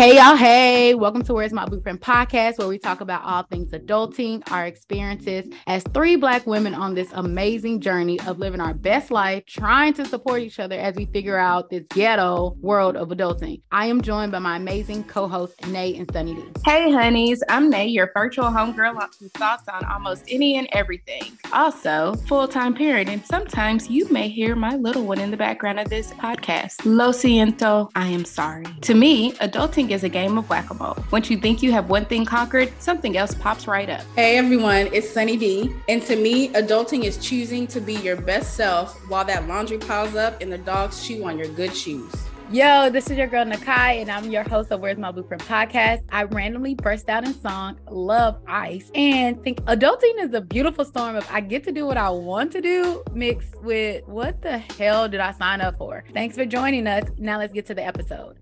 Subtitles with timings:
[0.00, 0.34] Hey, y'all.
[0.34, 4.64] Hey, welcome to Where's My Blueprint podcast, where we talk about all things adulting, our
[4.64, 9.92] experiences as three Black women on this amazing journey of living our best life, trying
[9.92, 13.60] to support each other as we figure out this ghetto world of adulting.
[13.72, 16.44] I am joined by my amazing co hosts, Nay and Sunny D.
[16.64, 17.42] Hey, honeys.
[17.50, 21.36] I'm Nay, your virtual homegirl with thoughts on almost any and everything.
[21.52, 25.78] Also, full time parent, and sometimes you may hear my little one in the background
[25.78, 26.86] of this podcast.
[26.86, 28.64] Lo siento, I am sorry.
[28.80, 30.96] To me, adulting is a game of whack a mole.
[31.10, 34.02] Once you think you have one thing conquered, something else pops right up.
[34.14, 35.74] Hey everyone, it's Sunny D.
[35.88, 40.14] And to me, adulting is choosing to be your best self while that laundry piles
[40.14, 42.12] up and the dogs chew on your good shoes.
[42.52, 46.02] Yo, this is your girl Nakai, and I'm your host of Where's My Blueprint podcast.
[46.10, 51.14] I randomly burst out in song Love Ice and think adulting is a beautiful storm
[51.14, 55.08] of I get to do what I want to do mixed with what the hell
[55.08, 56.02] did I sign up for?
[56.12, 57.08] Thanks for joining us.
[57.18, 58.36] Now let's get to the episode.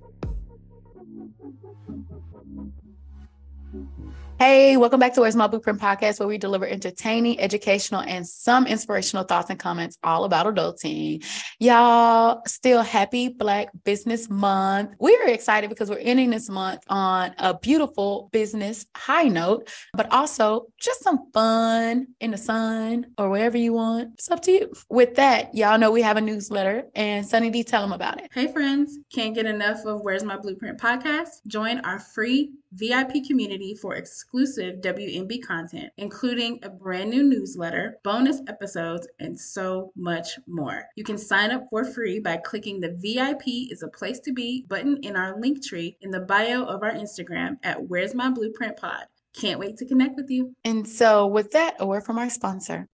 [4.39, 8.69] Hey, welcome back to Where's My Blueprint podcast, where we deliver entertaining, educational, and some
[8.69, 11.25] inspirational thoughts and comments all about adulting.
[11.59, 14.93] Y'all, still happy Black Business Month.
[15.01, 20.67] We're excited because we're ending this month on a beautiful business high note, but also
[20.79, 24.11] just some fun in the sun or wherever you want.
[24.15, 24.73] It's up to you.
[24.89, 28.31] With that, y'all know we have a newsletter, and Sunny D, tell them about it.
[28.33, 31.45] Hey, friends, can't get enough of Where's My Blueprint podcast?
[31.49, 38.41] Join our free VIP community for exclusive WMB content, including a brand new newsletter, bonus
[38.49, 40.85] episodes, and so much more.
[40.97, 44.65] You can sign up for free by clicking the VIP is a place to be
[44.69, 48.77] button in our link tree in the bio of our Instagram at Where's My Blueprint
[48.77, 49.07] Pod.
[49.35, 50.55] Can't wait to connect with you.
[50.65, 52.89] And so, with that, a word from our sponsor.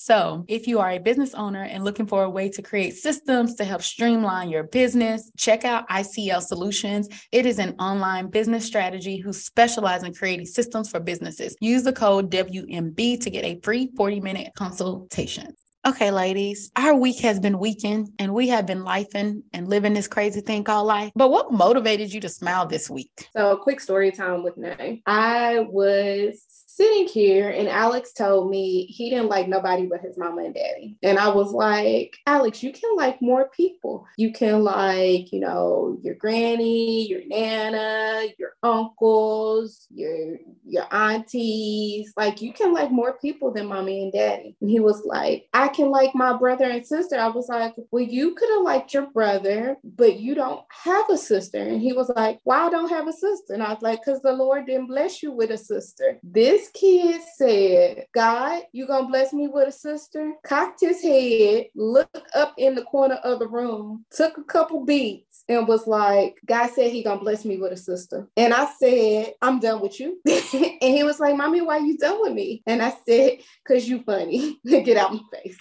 [0.00, 3.56] So, if you are a business owner and looking for a way to create systems
[3.56, 7.08] to help streamline your business, check out ICL Solutions.
[7.32, 11.56] It is an online business strategy who specializes in creating systems for businesses.
[11.60, 15.56] Use the code WMB to get a free 40 minute consultation.
[15.84, 20.06] Okay, ladies, our week has been weekend and we have been lifing and living this
[20.06, 21.10] crazy thing called life.
[21.16, 23.28] But what motivated you to smile this week?
[23.36, 25.02] So, quick story time with Nay.
[25.06, 26.44] I was
[26.78, 30.96] sitting here and Alex told me he didn't like nobody but his mama and daddy.
[31.02, 34.06] And I was like, Alex, you can like more people.
[34.16, 42.12] You can like, you know, your granny, your nana, your uncles, your your aunties.
[42.16, 44.56] Like you can like more people than mommy and daddy.
[44.60, 47.18] And he was like, I can like my brother and sister.
[47.18, 51.18] I was like, well, you could have liked your brother, but you don't have a
[51.18, 51.58] sister.
[51.58, 53.54] And he was like, why I don't have a sister?
[53.54, 56.20] And I was like, because the Lord didn't bless you with a sister.
[56.22, 60.34] This kid said, God, you gonna bless me with a sister?
[60.44, 65.44] Cocked his head, looked up in the corner of the room, took a couple beats,
[65.48, 68.28] and was like, God said he gonna bless me with a sister.
[68.36, 70.20] And I said, I'm done with you.
[70.26, 72.62] and he was like, Mommy, why you done with me?
[72.66, 74.58] And I said, Cause you funny.
[74.66, 75.58] Get out my face.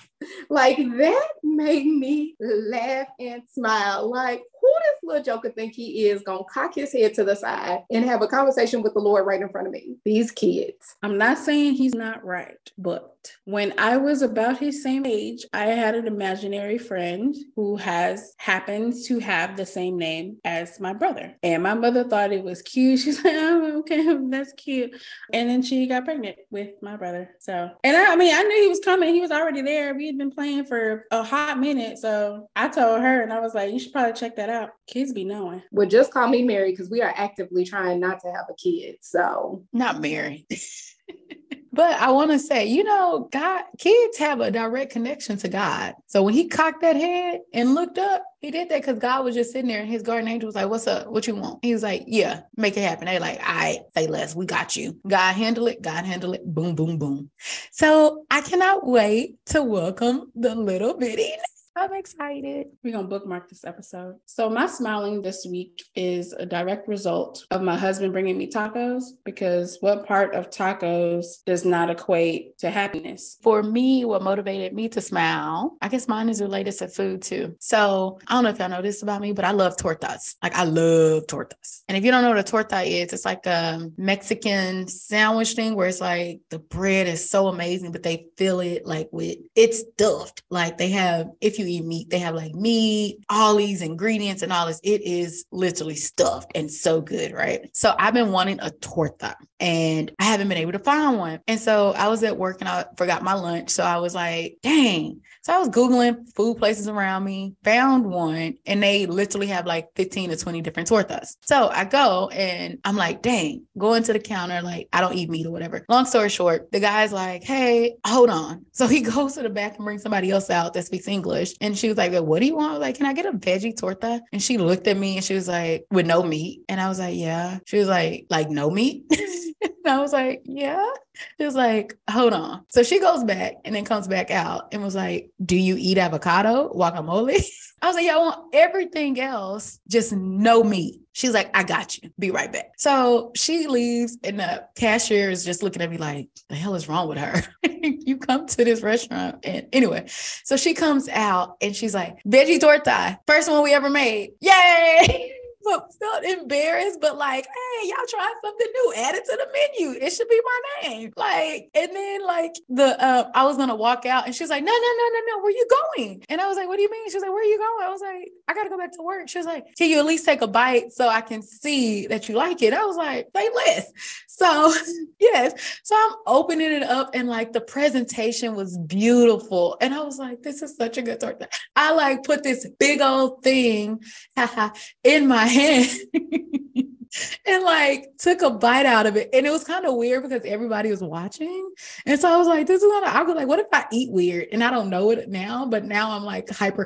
[0.50, 4.10] Like that made me laugh and smile.
[4.10, 7.84] Like, who this little joker think he is gonna cock his head to the side
[7.92, 9.96] and have a conversation with the Lord right in front of me?
[10.06, 10.96] These kids.
[11.04, 15.66] I'm not saying he's not right, but when I was about his same age, I
[15.66, 21.36] had an imaginary friend who has happened to have the same name as my brother.
[21.44, 23.00] And my mother thought it was cute.
[23.08, 24.96] She's like, oh, okay, that's cute.
[25.34, 27.30] And then she got pregnant with my brother.
[27.40, 29.14] So, and I, I mean, I knew he was coming.
[29.14, 29.94] He was already there.
[29.94, 31.98] We had been playing for a hot minute.
[32.00, 34.72] So I told her, and I was like, you should probably check that out.
[34.88, 35.62] Kids be knowing.
[35.72, 38.98] Well, just call me Mary because we are actively trying not to have a kid.
[39.02, 40.48] So, not Mary.
[41.78, 45.94] But I want to say, you know, God, kids have a direct connection to God.
[46.08, 49.36] So when he cocked that head and looked up, he did that because God was
[49.36, 51.08] just sitting there and his guardian angel was like, What's up?
[51.08, 51.60] What you want?
[51.64, 53.06] He was like, Yeah, make it happen.
[53.06, 54.36] They like, I right, say less.
[54.36, 55.00] We got you.
[55.08, 55.84] God handle it.
[55.84, 56.44] God handle it.
[56.44, 57.30] Boom, boom, boom.
[57.72, 61.32] So I cannot wait to welcome the little bitty
[61.78, 62.70] I'm excited.
[62.84, 64.16] We're going to bookmark this episode.
[64.26, 69.04] So, my smiling this week is a direct result of my husband bringing me tacos
[69.24, 73.38] because what part of tacos does not equate to happiness?
[73.44, 77.56] For me, what motivated me to smile, I guess mine is related to food too.
[77.60, 80.34] So, I don't know if y'all know this about me, but I love tortas.
[80.42, 81.84] Like, I love tortas.
[81.88, 85.76] And if you don't know what a torta is, it's like a Mexican sandwich thing
[85.76, 89.84] where it's like the bread is so amazing, but they fill it like with it's
[89.94, 90.42] stuffed.
[90.50, 92.10] Like, they have, if you eat meat.
[92.10, 94.80] They have like meat, all these ingredients and all this.
[94.84, 97.70] It is literally stuffed and so good, right?
[97.74, 99.36] So I've been wanting a torta.
[99.60, 101.40] And I haven't been able to find one.
[101.48, 103.70] And so I was at work and I forgot my lunch.
[103.70, 105.22] So I was like, dang.
[105.42, 109.88] So I was Googling food places around me, found one, and they literally have like
[109.96, 111.38] 15 to 20 different tortas.
[111.42, 115.30] So I go and I'm like, dang, go into the counter, like, I don't eat
[115.30, 115.86] meat or whatever.
[115.88, 118.66] Long story short, the guy's like, hey, hold on.
[118.78, 121.56] So he goes to the back and brings somebody else out that speaks English.
[121.62, 122.80] And she was like, what do you want?
[122.80, 124.22] like, can I get a veggie torta?
[124.32, 126.62] And she looked at me and she was like, with no meat.
[126.70, 127.58] And I was like, yeah.
[127.66, 129.06] She was like, like no meat.
[129.62, 130.90] and I was like, yeah.
[131.38, 132.64] She was like, hold on.
[132.70, 135.98] So she goes back and then comes back out and was like, do you eat
[135.98, 137.44] avocado, guacamole?
[137.82, 141.02] I was like, yeah, I want everything else, just no meat.
[141.14, 142.10] She's like, I got you.
[142.18, 142.74] Be right back.
[142.78, 146.88] So she leaves, and the cashier is just looking at me like, the hell is
[146.88, 147.44] wrong with her?
[147.82, 149.38] you come to this restaurant.
[149.44, 153.90] And anyway, so she comes out and she's like, veggie torta, first one we ever
[153.90, 154.32] made.
[154.42, 155.34] Yay!
[155.70, 160.00] Felt embarrassed, but like, hey, y'all try something new, add it to the menu.
[160.00, 161.14] It should be my name.
[161.16, 164.72] Like, and then like the uh, I was gonna walk out and she's like, no,
[164.72, 166.24] no, no, no, no, where you going?
[166.30, 167.10] And I was like, what do you mean?
[167.10, 167.88] She was like, where are you going?
[167.88, 169.30] I was like, I gotta go back to work.
[169.30, 172.30] She was like, can you at least take a bite so I can see that
[172.30, 172.74] you like it?
[172.74, 173.92] I was like, say less.
[174.28, 174.74] So
[175.20, 175.80] yes.
[175.84, 179.78] So I'm opening it up and like the presentation was beautiful.
[179.82, 181.50] And I was like, this is such a good torta.
[181.76, 184.02] I like put this big old thing
[185.04, 185.90] in my hand.
[187.46, 189.30] and like took a bite out of it.
[189.34, 191.70] And it was kind of weird because everybody was watching.
[192.06, 194.12] And so I was like, this is not, I was like, what if I eat
[194.12, 194.48] weird?
[194.52, 196.86] And I don't know it now, but now I'm like hyper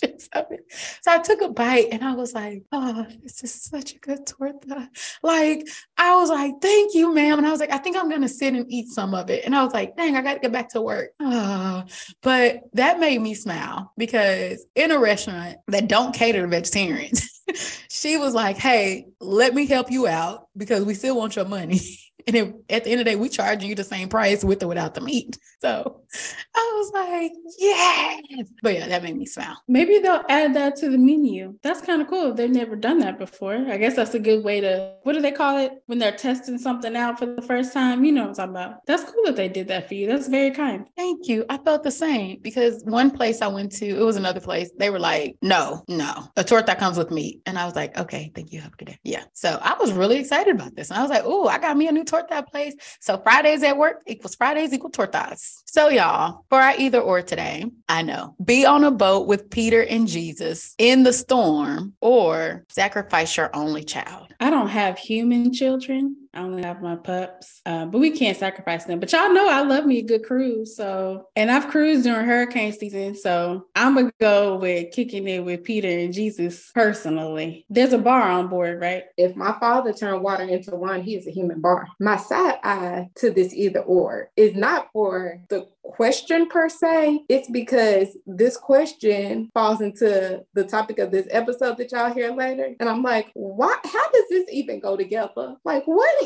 [0.00, 4.26] So I took a bite and I was like, oh, this is such a good
[4.26, 4.88] torta.
[5.22, 5.66] Like,
[5.96, 7.38] I was like, thank you, ma'am.
[7.38, 9.44] And I was like, I think I'm going to sit and eat some of it.
[9.44, 11.10] And I was like, dang, I got to get back to work.
[11.20, 11.84] Oh.
[12.22, 17.42] But that made me smile because in a restaurant that don't cater to vegetarians,
[17.90, 21.80] she was like, hey, let me help you out because we still want your money.
[22.28, 24.62] And it, at the end of the day, we charge you the same price with
[24.62, 25.38] or without the meat.
[25.60, 26.02] So
[26.54, 28.22] I was like, yes.
[28.62, 29.60] But yeah, that made me smile.
[29.66, 31.58] Maybe they'll add that to the menu.
[31.62, 32.34] That's kind of cool.
[32.34, 33.54] They've never done that before.
[33.54, 35.72] I guess that's a good way to, what do they call it?
[35.86, 38.04] When they're testing something out for the first time.
[38.04, 38.86] You know what I'm talking about.
[38.86, 40.06] That's cool that they did that for you.
[40.06, 40.86] That's very kind.
[40.98, 41.46] Thank you.
[41.48, 44.70] I felt the same because one place I went to, it was another place.
[44.78, 47.40] They were like, no, no, a tort that comes with meat.
[47.46, 48.60] And I was like, okay, thank you.
[48.60, 48.98] Have a good day.
[49.02, 49.24] Yeah.
[49.32, 50.90] So I was really excited about this.
[50.90, 52.74] And I was like, oh, I got me a new torta torta place.
[53.00, 55.62] So Fridays at work equals Fridays equal tortas.
[55.66, 59.82] So y'all, for our either or today, I know be on a boat with Peter
[59.84, 64.28] and Jesus in the storm or sacrifice your only child.
[64.40, 66.27] I don't have human children.
[66.34, 69.00] I only have my pups, uh, but we can't sacrifice them.
[69.00, 70.76] But y'all know I love me a good cruise.
[70.76, 73.14] So, and I've cruised during hurricane season.
[73.14, 77.64] So I'm going to go with kicking it with Peter and Jesus personally.
[77.70, 79.04] There's a bar on board, right?
[79.16, 81.88] If my father turned water into wine, he is a human bar.
[82.00, 87.20] My side eye to this either or is not for the question per se.
[87.28, 92.74] It's because this question falls into the topic of this episode that y'all hear later.
[92.78, 93.74] And I'm like, why?
[93.84, 95.56] How does this even go together?
[95.64, 96.17] Like, what?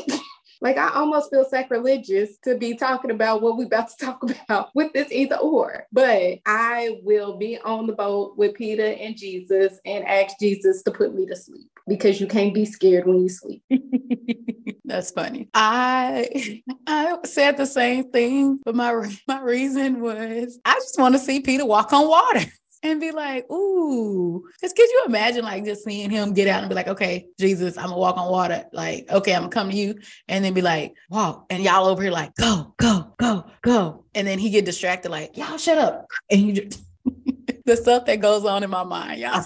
[0.63, 4.69] Like I almost feel sacrilegious to be talking about what we're about to talk about
[4.73, 5.85] with this either or.
[5.91, 10.91] But I will be on the boat with Peter and Jesus and ask Jesus to
[10.91, 13.61] put me to sleep because you can't be scared when you sleep.
[14.85, 15.49] That's funny.
[15.53, 21.19] I I said the same thing, but my my reason was I just want to
[21.19, 22.45] see Peter walk on water
[22.83, 26.69] and be like, ooh, just could you imagine like just seeing him get out and
[26.69, 28.65] be like, okay, Jesus, I'm gonna walk on water.
[28.73, 29.95] Like, okay, I'm gonna come to you.
[30.27, 31.45] And then be like, wow.
[31.49, 34.05] And y'all over here like, go, go, go, go.
[34.13, 36.05] And then he get distracted, like, y'all shut up.
[36.29, 36.83] And you just
[37.65, 39.43] the stuff that goes on in my mind, y'all.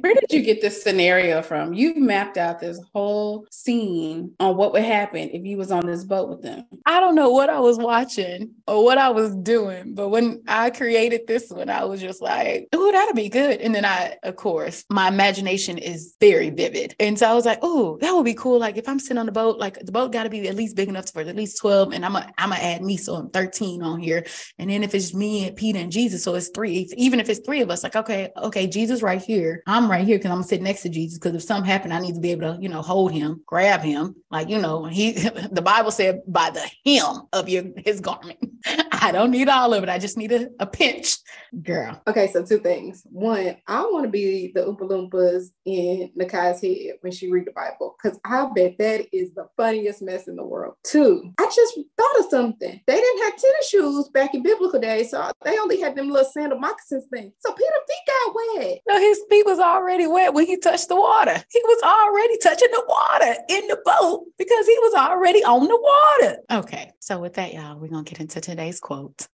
[0.00, 1.74] Where did you get this scenario from?
[1.74, 6.04] You've mapped out this whole scene on what would happen if you was on this
[6.04, 6.64] boat with them.
[6.86, 10.70] I don't know what I was watching or what I was doing, but when I
[10.70, 14.36] created this one, I was just like, "Oh, that'll be good." And then I, of
[14.36, 18.34] course, my imagination is very vivid, and so I was like, "Oh, that would be
[18.34, 20.54] cool." Like if I'm sitting on the boat, like the boat got to be at
[20.54, 23.14] least big enough for at least twelve, and I'm a, I'm gonna add me, so
[23.14, 24.24] I'm thirteen on here,
[24.58, 26.88] and then if it's me and Peter and Jesus, so it's three.
[26.96, 30.18] Even if it's three of us, like okay, okay, Jesus right here, I'm right here
[30.18, 31.18] because I'm gonna sit next to Jesus.
[31.18, 33.80] Because if something happened, I need to be able to, you know, hold him, grab
[33.80, 34.16] him.
[34.30, 35.12] Like, you know, he
[35.52, 38.38] the Bible said by the hem of your his garment.
[38.92, 39.88] I don't need all of it.
[39.88, 41.16] I just need a, a pinch.
[41.62, 42.00] Girl.
[42.06, 43.02] Okay, so two things.
[43.10, 47.52] One, I want to be the Oompa Loompas in Nakai's head when she read the
[47.52, 47.96] Bible.
[48.02, 50.74] Because I bet that is the funniest mess in the world.
[50.84, 52.80] Two, I just thought of something.
[52.86, 56.30] They didn't have tennis shoes back in biblical days, so they only had them little
[56.30, 57.32] sandal moccasins thing.
[57.38, 58.78] So Peter, feet got wet.
[58.88, 61.42] No, his feet was already wet when he touched the water.
[61.50, 65.80] He was already touching the water in the boat because he was already on the
[65.80, 66.38] water.
[66.50, 69.28] Okay, so with that, y'all, we're gonna get into today's quote.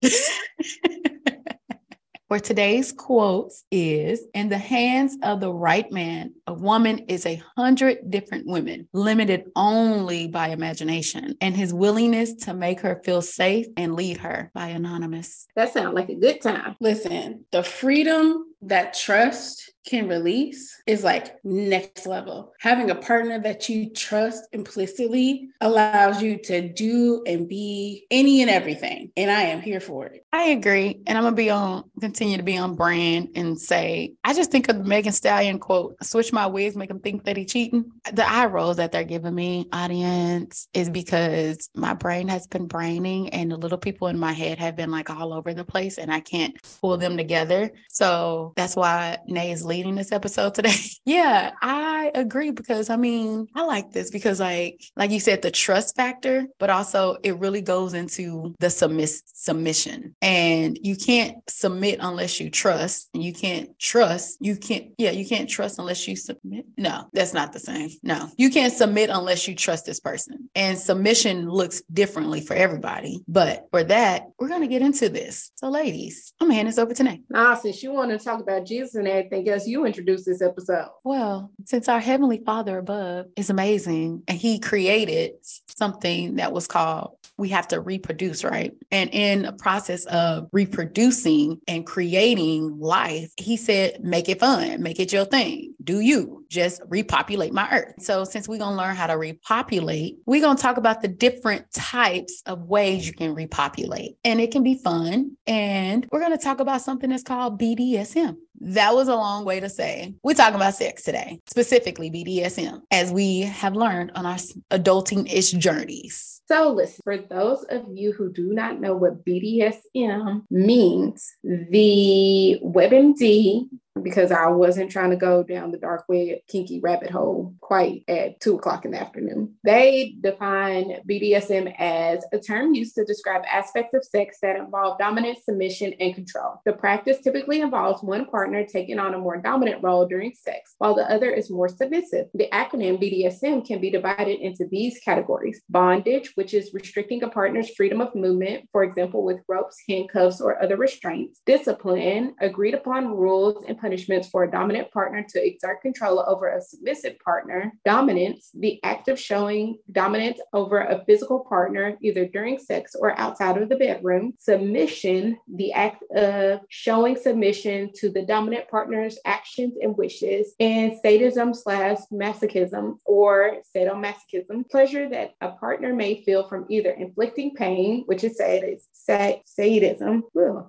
[2.28, 7.42] For today's quote is In the hands of the right man, a woman is a
[7.56, 13.66] hundred different women, limited only by imagination, and his willingness to make her feel safe
[13.76, 15.46] and lead her by anonymous.
[15.54, 16.76] That sounds like a good time.
[16.80, 22.52] Listen, the freedom that trust can release is like next level.
[22.60, 28.50] Having a partner that you trust implicitly allows you to do and be any and
[28.50, 29.10] everything.
[29.16, 30.26] And I am here for it.
[30.32, 31.00] I agree.
[31.06, 34.68] And I'm gonna be on continue to be on brand and say, I just think
[34.68, 37.90] of the Megan Stallion quote, switch my wigs, make them think that he cheating.
[38.12, 43.30] The eye rolls that they're giving me, audience, is because my brain has been braining
[43.30, 46.12] and the little people in my head have been like all over the place and
[46.12, 47.70] I can't pull them together.
[47.90, 50.76] So that's why Nay is leading this episode today.
[51.04, 55.50] yeah, I agree because I mean, I like this because like like you said, the
[55.50, 60.14] trust factor, but also it really goes into the submiss submission.
[60.22, 63.10] And you can't submit unless you trust.
[63.14, 64.38] And you can't trust.
[64.40, 66.66] You can't, yeah, you can't trust unless you submit.
[66.78, 67.90] No, that's not the same.
[68.02, 70.48] No, you can't submit unless you trust this person.
[70.54, 73.22] And submission looks differently for everybody.
[73.28, 75.50] But for that, we're gonna get into this.
[75.56, 77.20] So, ladies, I'm gonna hand this over to Nay.
[77.28, 80.88] Nah, since you want to talk about Jesus and everything else, you introduce this episode.
[81.04, 85.32] Well, since our Heavenly Father above is amazing and He created
[85.66, 88.72] something that was called we have to reproduce, right?
[88.90, 95.00] And in the process of reproducing and creating life, he said, make it fun, make
[95.00, 95.74] it your thing.
[95.82, 97.94] Do you just repopulate my earth?
[97.98, 101.08] So, since we're going to learn how to repopulate, we're going to talk about the
[101.08, 104.16] different types of ways you can repopulate.
[104.24, 105.36] And it can be fun.
[105.46, 108.36] And we're going to talk about something that's called BDSM.
[108.66, 113.12] That was a long way to say we're talking about sex today, specifically BDSM, as
[113.12, 114.38] we have learned on our
[114.70, 116.40] adulting ish journeys.
[116.48, 123.68] So, listen, for those of you who do not know what BDSM means, the WebMD
[124.02, 128.40] because I wasn't trying to go down the dark web kinky rabbit hole quite at
[128.40, 129.54] two o'clock in the afternoon.
[129.64, 135.44] They define BDSM as a term used to describe aspects of sex that involve dominance,
[135.44, 136.60] submission, and control.
[136.64, 140.94] The practice typically involves one partner taking on a more dominant role during sex, while
[140.94, 142.26] the other is more submissive.
[142.34, 147.70] The acronym BDSM can be divided into these categories bondage, which is restricting a partner's
[147.70, 153.64] freedom of movement, for example, with ropes, handcuffs, or other restraints, discipline, agreed upon rules
[153.68, 157.70] and punishments for a dominant partner to exert control over a submissive partner.
[157.84, 163.60] Dominance, the act of showing dominance over a physical partner, either during sex or outside
[163.60, 164.32] of the bedroom.
[164.38, 170.54] Submission, the act of showing submission to the dominant partner's actions and wishes.
[170.58, 177.54] And sadism slash masochism or sadomasochism, pleasure that a partner may feel from either inflicting
[177.54, 180.22] pain, which is sadism,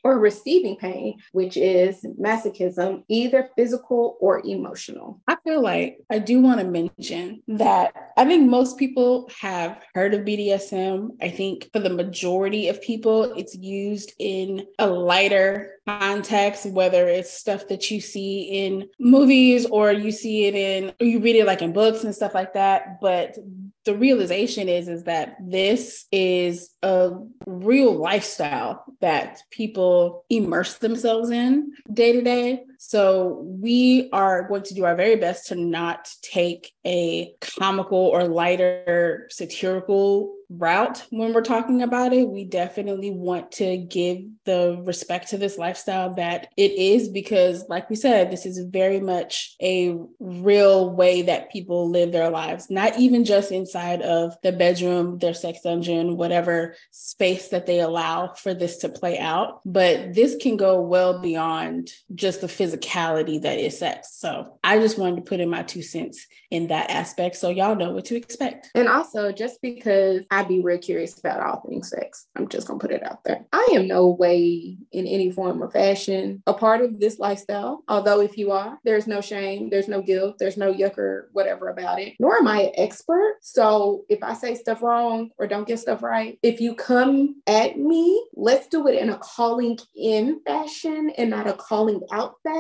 [0.03, 5.21] or receiving pain, which is masochism, either physical or emotional.
[5.27, 10.13] I feel like I do want to mention that I think most people have heard
[10.13, 11.09] of BDSM.
[11.21, 17.31] I think for the majority of people, it's used in a lighter context, whether it's
[17.31, 21.62] stuff that you see in movies or you see it in, you read it like
[21.62, 23.00] in books and stuff like that.
[23.01, 23.38] But
[23.85, 27.12] the realization is is that this is a
[27.45, 34.74] real lifestyle that people immerse themselves in day to day so we are going to
[34.74, 41.41] do our very best to not take a comical or lighter satirical route when we're
[41.41, 42.27] talking about it.
[42.27, 47.89] We definitely want to give the respect to this lifestyle that it is because, like
[47.89, 52.98] we said, this is very much a real way that people live their lives, not
[53.00, 58.53] even just inside of the bedroom, their sex dungeon, whatever space that they allow for
[58.53, 59.62] this to play out.
[59.65, 64.15] But this can go well beyond just the physicality that is sex.
[64.17, 67.75] So I just wanted to put in my two cents in that aspect so y'all
[67.75, 68.70] know what to expect.
[68.75, 72.79] And also, just because I'd be real curious about all things sex, I'm just gonna
[72.79, 73.46] put it out there.
[73.51, 77.84] I am no way in any form or fashion a part of this lifestyle.
[77.88, 81.70] Although, if you are, there's no shame, there's no guilt, there's no yuck or whatever
[81.70, 82.13] about it.
[82.20, 83.38] Nor am I an expert.
[83.41, 87.77] So if I say stuff wrong or don't get stuff right, if you come at
[87.77, 92.54] me, let's do it in a calling in fashion and not a calling out fashion.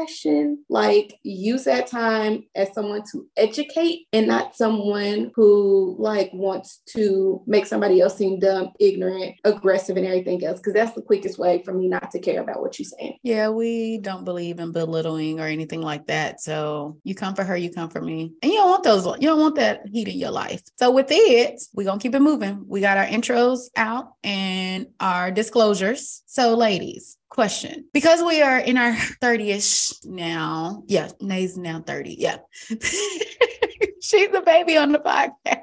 [0.69, 7.41] Like use that time as someone to educate and not someone who like wants to
[7.45, 10.59] make somebody else seem dumb, ignorant, aggressive, and everything else.
[10.59, 13.17] Because that's the quickest way for me not to care about what you're saying.
[13.23, 16.41] Yeah, we don't believe in belittling or anything like that.
[16.41, 18.33] So you come for her, you come for me.
[18.41, 20.61] And you don't want those, you don't want that heat in your life.
[20.77, 22.65] So with it, we're gonna keep it moving.
[22.67, 26.23] We got our intros out and our disclosures.
[26.25, 30.83] So, ladies, question because we are in our 30ish now.
[30.87, 32.15] Yeah, Nay's now 30.
[32.17, 32.37] Yeah.
[34.01, 35.59] She's a baby on the podcast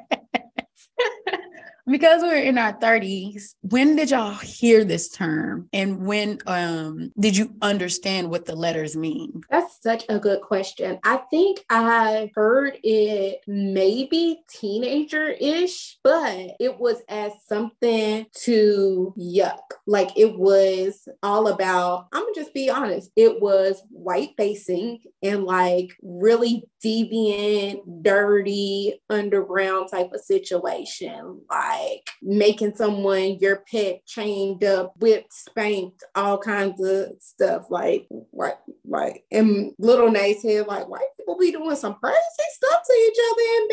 [1.87, 5.69] because we're in our 30s when did y'all hear this term?
[5.73, 9.43] And when um did you understand what the letters mean?
[9.51, 10.99] That's such a good question.
[11.05, 19.61] I think i heard it maybe teenager-ish but it was as something to yuck.
[19.87, 25.45] Like it was all about i'm gonna just be honest it was white facing and
[25.45, 31.41] like really deviant dirty underground type of situation.
[31.49, 37.71] Like like making someone your pet chained up, whipped, spanked, all kinds of stuff.
[37.71, 38.55] Like, right,
[38.93, 42.19] like, and little Nay's head, like, white people be doing some crazy
[42.51, 43.69] stuff to each other in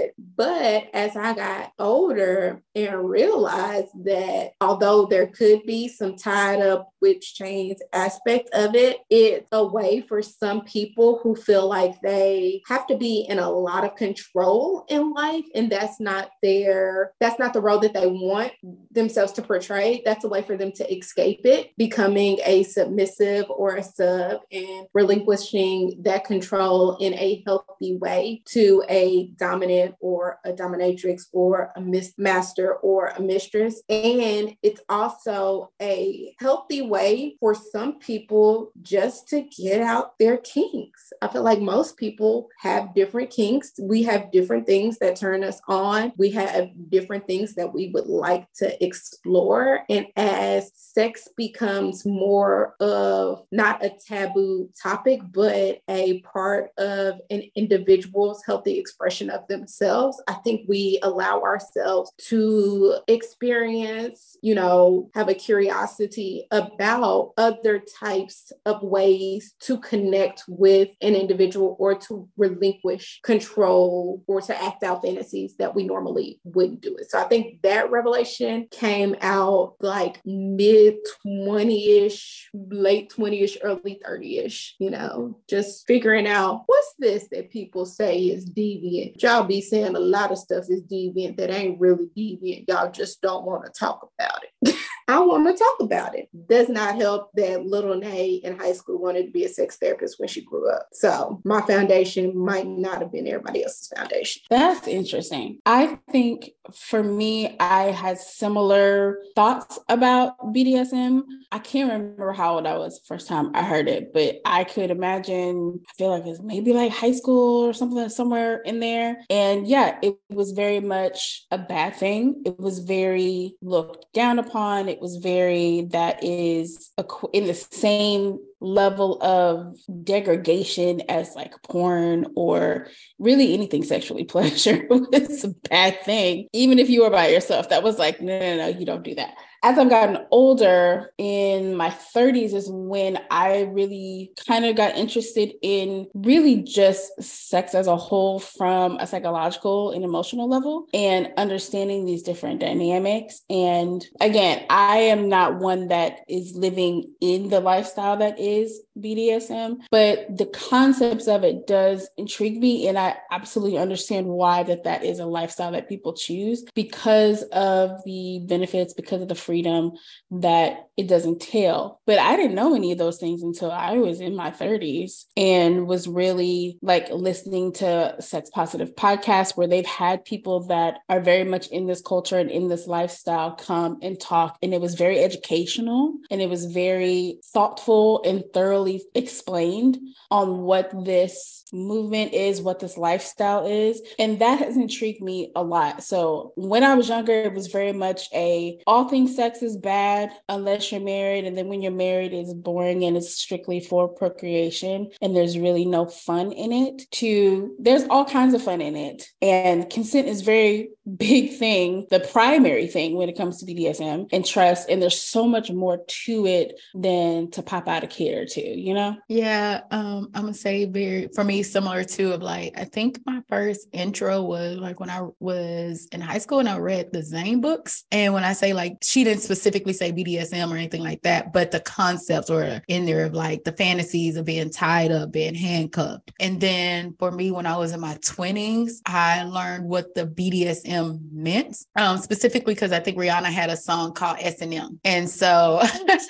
[0.00, 0.10] bed.
[0.36, 6.88] But as I got older and realized that although there could be some tied up
[7.00, 12.62] witch chains aspect of it, it's a way for some people who feel like they
[12.66, 17.38] have to be in a lot of control in life, and that's not their that's
[17.38, 18.52] not the role that they want
[18.90, 20.02] themselves to portray.
[20.04, 24.86] That's a way for them to escape it, becoming a submissive or a sub and
[24.94, 31.80] relinquishing that control in a healthy way to a dominant or a dominatrix or a
[31.80, 33.82] mis- master or a mistress.
[33.88, 41.12] And it's also a healthy way for some people just to get out their kinks.
[41.20, 43.72] I feel like most people have different kinks.
[43.80, 46.12] We have different things that turn us on.
[46.16, 49.80] We have different things that we would like to explore.
[49.88, 54.33] And as sex becomes more of not a taboo
[54.80, 61.42] topic, but a part of an individual's healthy expression of themselves, I think we allow
[61.42, 70.44] ourselves to experience, you know, have a curiosity about other types of ways to connect
[70.48, 76.40] with an individual or to relinquish control or to act out fantasies that we normally
[76.44, 77.10] wouldn't do it.
[77.10, 84.00] So I think that revelation came out like mid 20 ish, late 20 ish, early
[84.24, 89.22] 30 ish, you know, just figuring out what's this that people say is deviant.
[89.22, 92.64] Y'all be saying a lot of stuff is deviant that ain't really deviant.
[92.68, 94.76] Y'all just don't want to talk about it.
[95.06, 96.28] I want to talk about it.
[96.48, 100.18] Does not help that little Nay in high school wanted to be a sex therapist
[100.18, 100.88] when she grew up.
[100.92, 104.42] So my foundation might not have been everybody else's foundation.
[104.48, 105.58] That's interesting.
[105.66, 111.22] I think for me, I had similar thoughts about BDSM.
[111.52, 114.64] I can't remember how old I was the first time I heard it, but I
[114.64, 119.18] could imagine, I feel like it's maybe like high school or something somewhere in there.
[119.28, 122.42] And yeah, it was very much a bad thing.
[122.46, 126.90] It was very looked down upon was very that is
[127.32, 135.44] in the same level of degradation as like porn or really anything sexually pleasure it's
[135.44, 136.48] a bad thing.
[136.52, 139.14] Even if you were by yourself that was like no no no you don't do
[139.14, 144.94] that as I've gotten older in my 30s is when I really kind of got
[144.94, 151.32] interested in really just sex as a whole from a psychological and emotional level and
[151.38, 153.40] understanding these different dynamics.
[153.48, 159.78] And again, I am not one that is living in the lifestyle that is BDSM,
[159.90, 162.86] but the concepts of it does intrigue me.
[162.86, 168.04] And I absolutely understand why that that is a lifestyle that people choose because of
[168.04, 172.00] the benefits, because of the freedom that it doesn't tell.
[172.06, 175.86] But I didn't know any of those things until I was in my 30s and
[175.86, 181.44] was really like listening to sex positive podcasts where they've had people that are very
[181.44, 184.56] much in this culture and in this lifestyle come and talk.
[184.62, 189.98] And it was very educational and it was very thoughtful and thoroughly explained
[190.30, 194.00] on what this movement is, what this lifestyle is.
[194.18, 196.02] And that has intrigued me a lot.
[196.02, 200.30] So when I was younger, it was very much a all things sex is bad
[200.48, 201.44] unless you're married.
[201.44, 205.10] And then when you're married, it's boring and it's strictly for procreation.
[205.20, 207.10] And there's really no fun in it.
[207.12, 209.28] To there's all kinds of fun in it.
[209.42, 214.46] And consent is very big thing, the primary thing when it comes to BDSM and
[214.46, 214.88] trust.
[214.88, 218.62] And there's so much more to it than to pop out a kid or two,
[218.62, 219.16] you know?
[219.28, 219.82] Yeah.
[219.90, 223.88] Um, I'm gonna say very for me similar to of like I think my first
[223.92, 228.04] intro was like when I was in high school and I read the Zane books.
[228.10, 231.70] And when I say like she didn't specifically say BDSM or anything like that, but
[231.70, 236.32] the concepts were in there of like the fantasies of being tied up, being handcuffed.
[236.40, 241.20] And then for me, when I was in my 20s, I learned what the BDSM
[241.32, 245.00] meant, um, specifically because I think Rihanna had a song called S&M.
[245.04, 245.82] And so,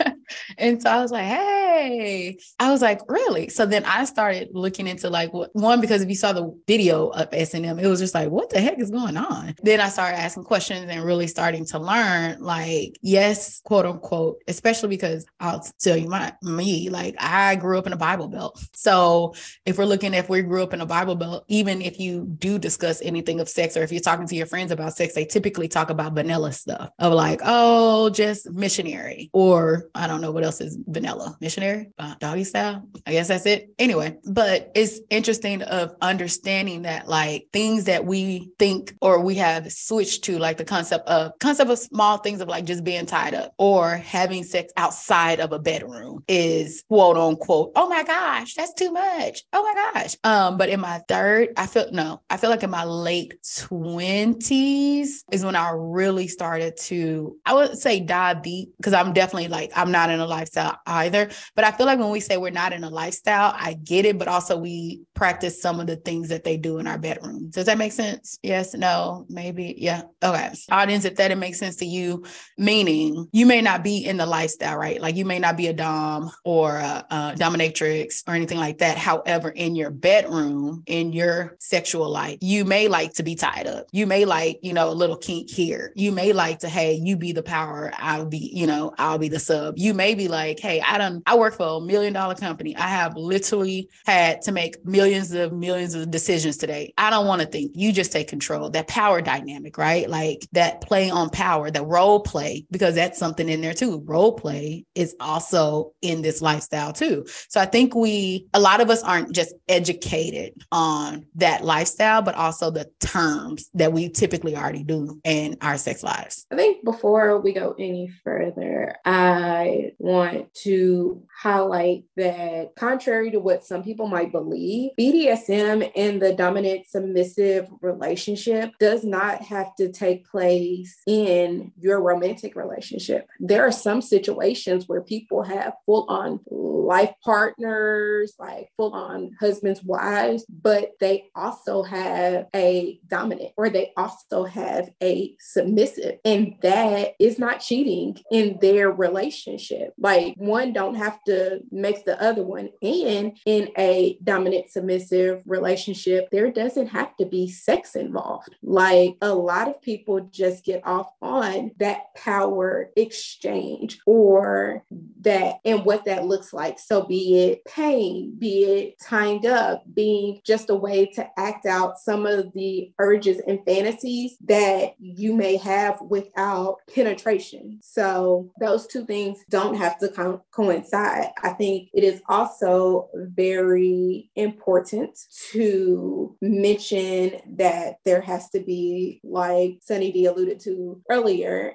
[0.59, 3.49] and so I was like, hey, I was like, really?
[3.49, 7.29] So then I started looking into like one, because if you saw the video of
[7.33, 9.55] S&M, it was just like, what the heck is going on?
[9.63, 14.89] Then I started asking questions and really starting to learn, like, yes, quote unquote, especially
[14.89, 18.63] because I'll tell you my me, like I grew up in a Bible Belt.
[18.75, 19.35] So
[19.67, 22.59] if we're looking if we grew up in a Bible Belt, even if you do
[22.59, 25.69] discuss anything of sex or if you're talking to your friends about sex, they typically
[25.69, 30.61] talk about vanilla stuff of like, oh, just missionary, or I don't know what else
[30.61, 32.89] is vanilla missionary, uh, doggy style.
[33.07, 33.71] I guess that's it.
[33.79, 39.71] Anyway, but it's interesting of understanding that like things that we think or we have
[39.73, 43.35] switched to, like the concept of concept of small things of like just being tied
[43.35, 48.75] up or having sex outside of a bedroom is quote unquote, oh my gosh, that's
[48.75, 49.43] too much.
[49.53, 50.17] Oh my gosh.
[50.25, 55.25] Um, but in my third, I feel no, I feel like in my late 20s
[55.31, 59.73] is when I really started to, I would say dive deep because I'm definitely like,
[59.77, 61.31] I'm not in a lifestyle either.
[61.55, 64.19] But I feel like when we say we're not in a lifestyle, I get it,
[64.19, 67.51] but also we practice some of the things that they do in our bedroom.
[67.51, 68.39] Does that make sense?
[68.43, 69.75] Yes, no, maybe.
[69.79, 70.03] Yeah.
[70.23, 70.51] Okay.
[70.71, 72.25] Audience, if that didn't make sense to you,
[72.65, 75.01] meaning you may not be in the lifestyle, right?
[75.01, 78.97] Like you may not be a Dom or a, a dominatrix or anything like that.
[78.99, 83.87] However, in your bedroom, in your sexual life, you may like to be tied up.
[83.93, 85.93] You may like, you know, a little kink here.
[85.95, 87.93] You may like to, hey, you be the power.
[87.99, 89.79] I'll be, you know, I'll be the sub.
[89.79, 92.77] You may be like, hey, I don't, I work for a million dollar company.
[92.77, 96.95] I have literally had to make millions of millions of decisions today.
[96.97, 97.73] I don't want to think.
[97.75, 98.71] You just take control.
[98.71, 100.09] That power dynamic, right?
[100.09, 104.03] Like that play on power, the role play, because that's something in there too.
[104.05, 107.25] Role play is also in this lifestyle too.
[107.49, 112.35] So I think we, a lot of us aren't just educated on that lifestyle, but
[112.35, 116.47] also the terms that we typically already do in our sex lives.
[116.53, 123.65] I think before we go any further, I want to highlight that contrary to what
[123.65, 130.29] some people might believe, BDSM in the dominant submissive relationship does not have to take
[130.29, 133.27] place in your romantic relationship.
[133.41, 139.83] There are some situations where people have full on life partners, like full on husbands,
[139.83, 146.19] wives, but they also have a dominant or they also have a submissive.
[146.25, 149.95] And that is not cheating in their relationship.
[149.99, 152.71] Like one don't have to make the other one.
[152.83, 158.55] And in a dominant submissive relationship, there doesn't have to be sex involved.
[158.63, 164.85] Like a lot of people just get off on that power exchange or
[165.21, 166.79] that and what that looks like.
[166.79, 171.99] So be it pain, be it tying up, being just a way to act out
[171.99, 177.79] some of the urges and fantasies that you may have without penetration.
[177.83, 181.29] So those two things don't have to co- coincide.
[181.43, 185.19] I think it is also very important
[185.53, 191.75] to mention that there has to be, like Sunny D alluded to earlier,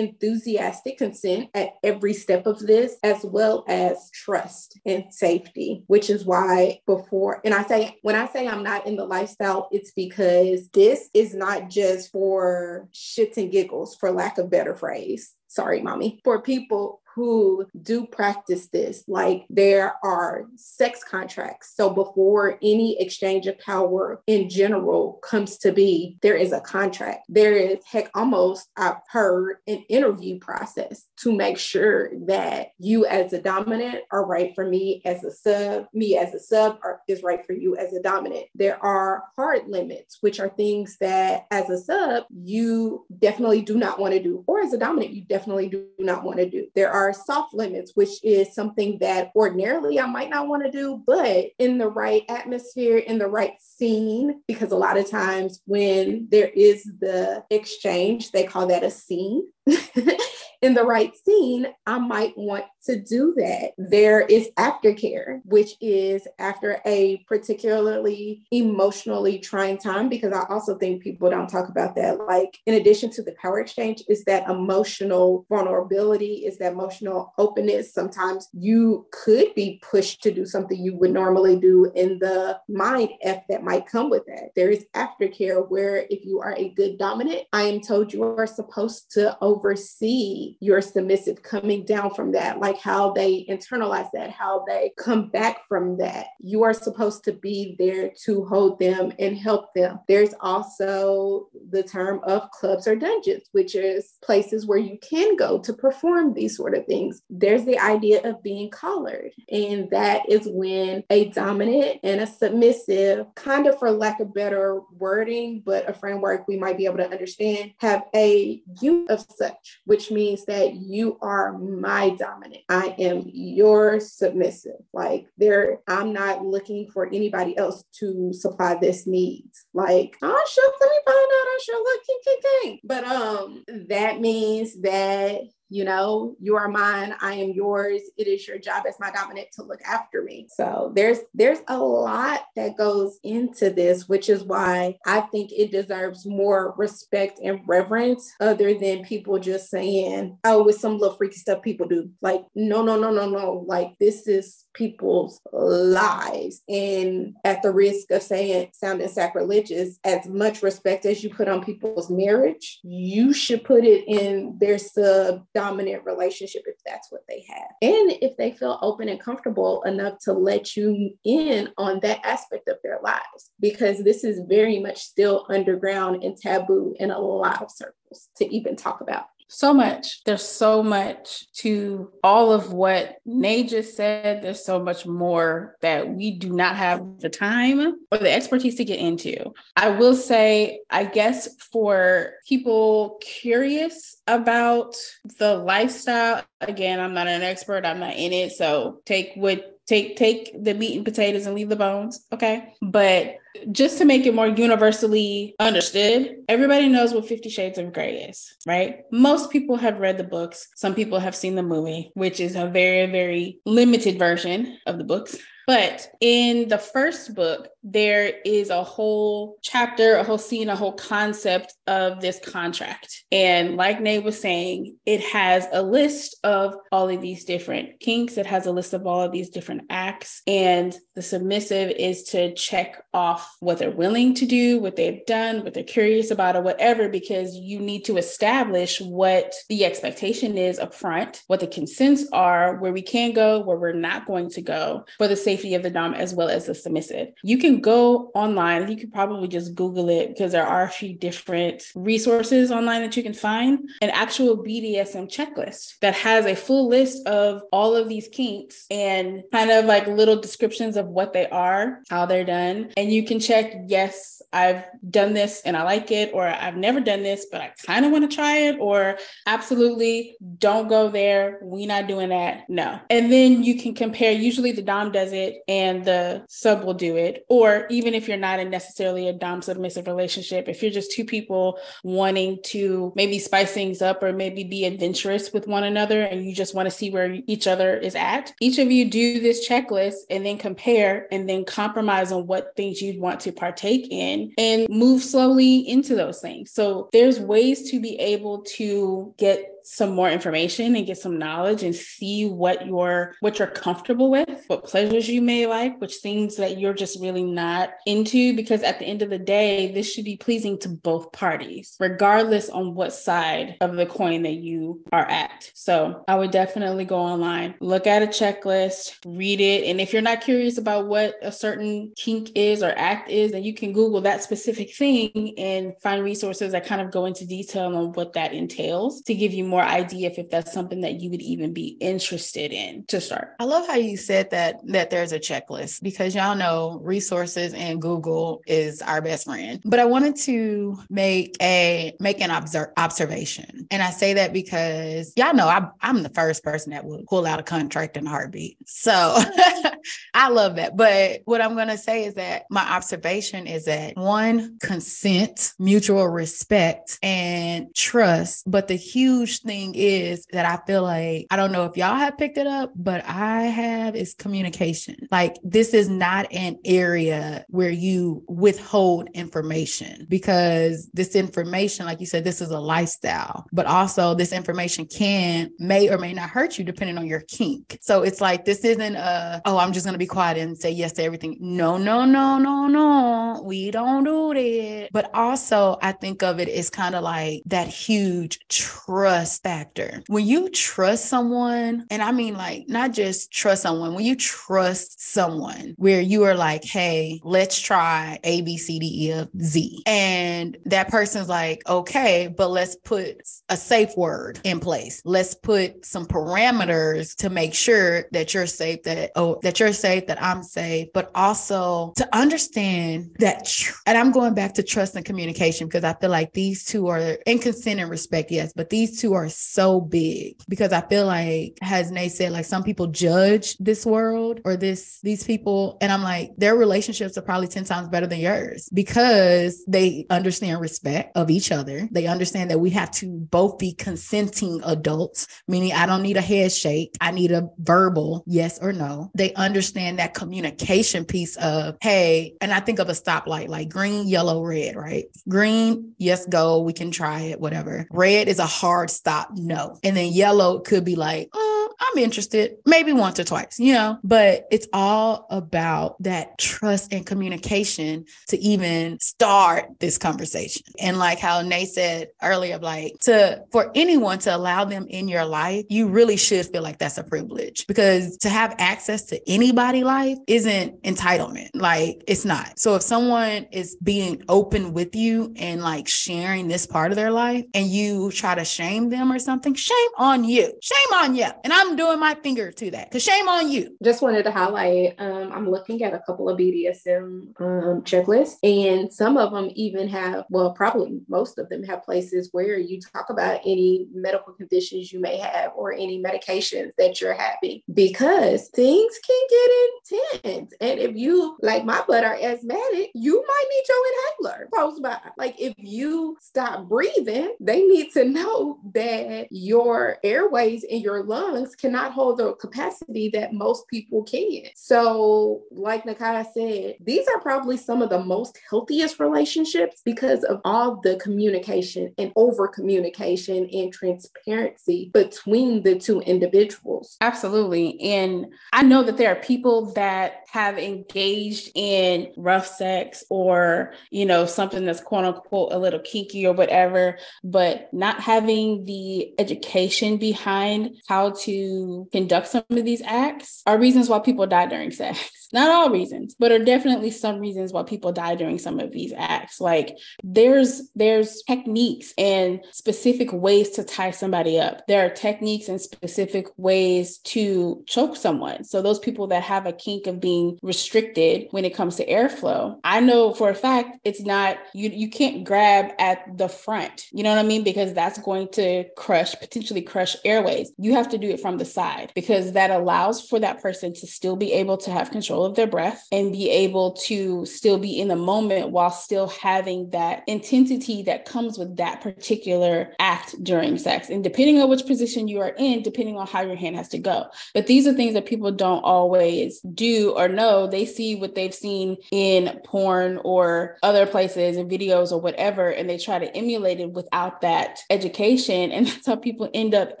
[0.36, 6.24] enthusiastic consent at every step of this, as well as trust and safety, which is
[6.24, 10.68] why before, and I say, when I say I'm not in the lifestyle, it's because
[10.70, 15.32] this is not just for shits and giggles, for lack of better phrase.
[15.48, 16.20] Sorry, mommy.
[16.24, 19.02] For people who do practice this.
[19.08, 21.72] Like there are sex contracts.
[21.74, 27.24] So before any exchange of power in general comes to be, there is a contract.
[27.30, 33.32] There is, heck, almost, I've heard an interview process to make sure that you as
[33.32, 37.22] a dominant are right for me as a sub, me as a sub are, is
[37.22, 38.44] right for you as a dominant.
[38.54, 43.98] There are hard limits, which are things that as a sub, you definitely do not
[43.98, 46.66] want to do, or as a dominant, you definitely do not want to do.
[46.74, 50.70] There are are soft limits, which is something that ordinarily I might not want to
[50.70, 55.62] do, but in the right atmosphere, in the right scene, because a lot of times
[55.66, 59.46] when there is the exchange, they call that a scene.
[60.62, 63.72] in the right scene, I might want to do that.
[63.76, 71.02] There is aftercare, which is after a particularly emotionally trying time, because I also think
[71.02, 72.18] people don't talk about that.
[72.20, 77.92] Like, in addition to the power exchange, is that emotional vulnerability, is that emotional openness.
[77.92, 83.10] Sometimes you could be pushed to do something you would normally do in the mind
[83.22, 84.50] F that might come with that.
[84.54, 88.46] There is aftercare where if you are a good dominant, I am told you are
[88.46, 94.64] supposed to oversee your submissive coming down from that, like how they internalize that, how
[94.66, 96.26] they come back from that.
[96.40, 100.00] You are supposed to be there to hold them and help them.
[100.08, 105.58] There's also the term of clubs or dungeons, which is places where you can go
[105.60, 107.22] to perform these sort of things.
[107.30, 113.26] There's the idea of being collared, and that is when a dominant and a submissive,
[113.34, 117.10] kind of for lack of better wording, but a framework we might be able to
[117.10, 122.62] understand, have a unit of such, which means that you are my dominant.
[122.68, 124.80] I am your submissive.
[124.92, 129.66] Like there, I'm not looking for anybody else to supply this needs.
[129.74, 131.46] Like, oh sure, let me find out.
[131.46, 132.78] I sure look king, king, king.
[132.84, 138.46] But um, that means that you know you are mine i am yours it is
[138.46, 140.46] your job as my dominant to look after me.
[140.48, 145.70] So there's there's a lot that goes into this which is why i think it
[145.70, 151.36] deserves more respect and reverence other than people just saying oh with some little freaky
[151.36, 152.10] stuff people do.
[152.22, 153.64] Like no no no no no.
[153.66, 160.62] Like this is people's lives and at the risk of saying sounding sacrilegious as much
[160.62, 166.04] respect as you put on people's marriage you should put it in their sub dominant
[166.04, 167.68] relationship if that's what they have.
[167.82, 172.68] And if they feel open and comfortable enough to let you in on that aspect
[172.68, 177.62] of their lives, because this is very much still underground and taboo in a lot
[177.62, 179.26] of circles to even talk about.
[179.48, 180.24] So much.
[180.24, 184.42] There's so much to all of what Nay just said.
[184.42, 188.84] There's so much more that we do not have the time or the expertise to
[188.84, 189.52] get into.
[189.76, 194.96] I will say, I guess for people curious about
[195.38, 198.52] the lifestyle, again, I'm not an expert, I'm not in it.
[198.52, 203.36] So take what take take the meat and potatoes and leave the bones okay but
[203.72, 208.56] just to make it more universally understood everybody knows what 50 shades of Grey is
[208.66, 212.56] right most people have read the books some people have seen the movie which is
[212.56, 218.70] a very very limited version of the books but in the first book, there is
[218.70, 223.24] a whole chapter, a whole scene, a whole concept of this contract.
[223.32, 228.38] And like Nay was saying, it has a list of all of these different kinks,
[228.38, 230.42] it has a list of all of these different acts.
[230.46, 235.62] And the submissive is to check off what they're willing to do, what they've done,
[235.62, 240.78] what they're curious about, or whatever, because you need to establish what the expectation is
[240.78, 244.60] up front, what the consents are, where we can go, where we're not going to
[244.60, 247.28] go for the safety of the dom as well as the submissive.
[247.42, 248.88] You can go online.
[248.90, 253.16] You could probably just Google it because there are a few different resources online that
[253.16, 253.88] you can find.
[254.02, 259.42] An actual BDSM checklist that has a full list of all of these kinks and
[259.52, 262.92] kind of like little descriptions of what they are, how they're done.
[262.96, 267.00] And you can check, yes, I've done this and I like it, or I've never
[267.00, 271.60] done this, but I kind of want to try it, or absolutely don't go there.
[271.62, 272.64] We not doing that.
[272.68, 273.00] No.
[273.10, 277.16] And then you can compare, usually the Dom does it and the sub will do
[277.16, 277.44] it.
[277.48, 281.24] Or even if you're not in necessarily a dom submissive relationship, if you're just two
[281.24, 286.46] people wanting to maybe spice things up or maybe be adventurous with one another and
[286.46, 289.68] you just want to see where each other is at, each of you do this
[289.68, 294.52] checklist and then compare and then compromise on what things you'd want to partake in
[294.56, 296.70] and move slowly into those things.
[296.72, 301.82] So there's ways to be able to get some more information and get some knowledge
[301.82, 306.56] and see what you're what you're comfortable with, what pleasures you may like, which things
[306.56, 310.24] that you're just really not into because at the end of the day, this should
[310.24, 315.26] be pleasing to both parties, regardless on what side of the coin that you are
[315.26, 315.70] at.
[315.74, 320.22] So, I would definitely go online, look at a checklist, read it, and if you're
[320.22, 324.20] not curious about what a certain kink is or act is, then you can Google
[324.22, 328.52] that specific thing and find resources that kind of go into detail on what that
[328.52, 331.74] entails to give you more more idea if, if that's something that you would even
[331.74, 333.54] be interested in to start.
[333.60, 338.00] I love how you said that that there's a checklist because y'all know resources and
[338.00, 339.82] Google is our best friend.
[339.84, 343.86] But I wanted to make a make an observe, observation.
[343.90, 347.44] And I say that because y'all know I, I'm the first person that would pull
[347.44, 348.78] out a contract in a heartbeat.
[348.86, 349.12] So
[350.34, 350.96] I love that.
[350.96, 356.28] But what I'm going to say is that my observation is that one, consent, mutual
[356.28, 358.70] respect, and trust.
[358.70, 362.38] But the huge thing is that I feel like, I don't know if y'all have
[362.38, 365.16] picked it up, but I have is communication.
[365.30, 372.26] Like, this is not an area where you withhold information because this information, like you
[372.26, 376.78] said, this is a lifestyle, but also this information can, may or may not hurt
[376.78, 377.98] you depending on your kink.
[378.00, 380.90] So it's like, this isn't a, oh, I'm just going to be quiet and say
[380.90, 381.56] yes to everything.
[381.60, 383.62] No, no, no, no, no.
[383.64, 385.08] We don't do that.
[385.12, 390.22] But also, I think of it as kind of like that huge trust factor.
[390.28, 395.20] When you trust someone, and I mean like not just trust someone, when you trust
[395.20, 400.02] someone where you are like, hey, let's try A, B, C, D, E, F, Z.
[400.06, 403.38] And that person's like, okay, but let's put
[403.68, 405.22] a safe word in place.
[405.24, 410.26] Let's put some parameters to make sure that you're safe, that oh, that you're safe,
[410.26, 413.66] that I'm safe, but also to understand that
[414.06, 417.38] and I'm going back to trust and communication because I feel like these two are
[417.46, 421.78] in consent and respect, yes, but these two are so big because I feel like,
[421.82, 426.22] as Nay said, like some people judge this world or this these people, and I'm
[426.22, 431.50] like, their relationships are probably 10 times better than yours because they understand respect of
[431.50, 432.08] each other.
[432.10, 436.42] They understand that we have to both be consenting adults, meaning I don't need a
[436.42, 437.14] head shake.
[437.20, 439.30] I need a verbal yes or no.
[439.34, 444.26] They understand that communication piece of, hey, and I think of a stoplight like green,
[444.26, 445.26] yellow, red, right?
[445.48, 446.80] Green, yes, go.
[446.80, 448.06] We can try it, whatever.
[448.10, 449.74] Red is a hard stop, no.
[449.76, 449.98] Mm-hmm.
[450.04, 451.65] And then yellow could be like, oh,
[452.00, 457.24] I'm interested, maybe once or twice, you know, but it's all about that trust and
[457.24, 460.82] communication to even start this conversation.
[461.00, 465.44] And like how Nay said earlier, like to for anyone to allow them in your
[465.44, 470.04] life, you really should feel like that's a privilege because to have access to anybody
[470.04, 471.70] life isn't entitlement.
[471.74, 472.78] Like it's not.
[472.78, 477.30] So if someone is being open with you and like sharing this part of their
[477.30, 480.72] life and you try to shame them or something, shame on you.
[480.82, 481.46] Shame on you.
[481.64, 483.96] And I'm doing my finger to that because shame on you.
[484.02, 489.12] Just wanted to highlight um, I'm looking at a couple of BDSM um, checklists, and
[489.12, 493.30] some of them even have, well, probably most of them have places where you talk
[493.30, 499.18] about any medical conditions you may have or any medications that you're having because things
[499.24, 500.72] can get intense.
[500.80, 505.18] And if you, like my butt, are asthmatic, you might need your inhaler close by.
[505.36, 511.74] Like if you stop breathing, they need to know that your airways and your lungs
[511.78, 514.62] cannot hold the capacity that most people can.
[514.74, 520.60] So, like Nakai said, these are probably some of the most healthiest relationships because of
[520.64, 527.16] all the communication and over communication and transparency between the two individuals.
[527.20, 528.00] Absolutely.
[528.00, 534.24] And I know that there are people that have engaged in rough sex or, you
[534.24, 540.16] know, something that's quote unquote a little kinky or whatever, but not having the education
[540.16, 541.65] behind how to
[542.12, 545.48] conduct some of these acts are reasons why people die during sex.
[545.52, 549.12] Not all reasons, but are definitely some reasons why people die during some of these
[549.16, 549.60] acts.
[549.60, 554.86] Like there's there's techniques and specific ways to tie somebody up.
[554.88, 558.64] There are techniques and specific ways to choke someone.
[558.64, 562.78] So those people that have a kink of being restricted when it comes to airflow,
[562.82, 567.06] I know for a fact it's not you you can't grab at the front.
[567.12, 567.62] You know what I mean?
[567.62, 570.72] Because that's going to crush potentially crush airways.
[570.76, 574.06] You have to do it from the side because that allows for that person to
[574.06, 578.00] still be able to have control of their breath and be able to still be
[578.00, 583.78] in the moment while still having that intensity that comes with that particular act during
[583.78, 584.08] sex.
[584.08, 586.98] And depending on which position you are in, depending on how your hand has to
[586.98, 587.26] go.
[587.54, 590.66] But these are things that people don't always do or know.
[590.66, 595.88] They see what they've seen in porn or other places and videos or whatever, and
[595.88, 598.72] they try to emulate it without that education.
[598.72, 600.00] And that's how people end up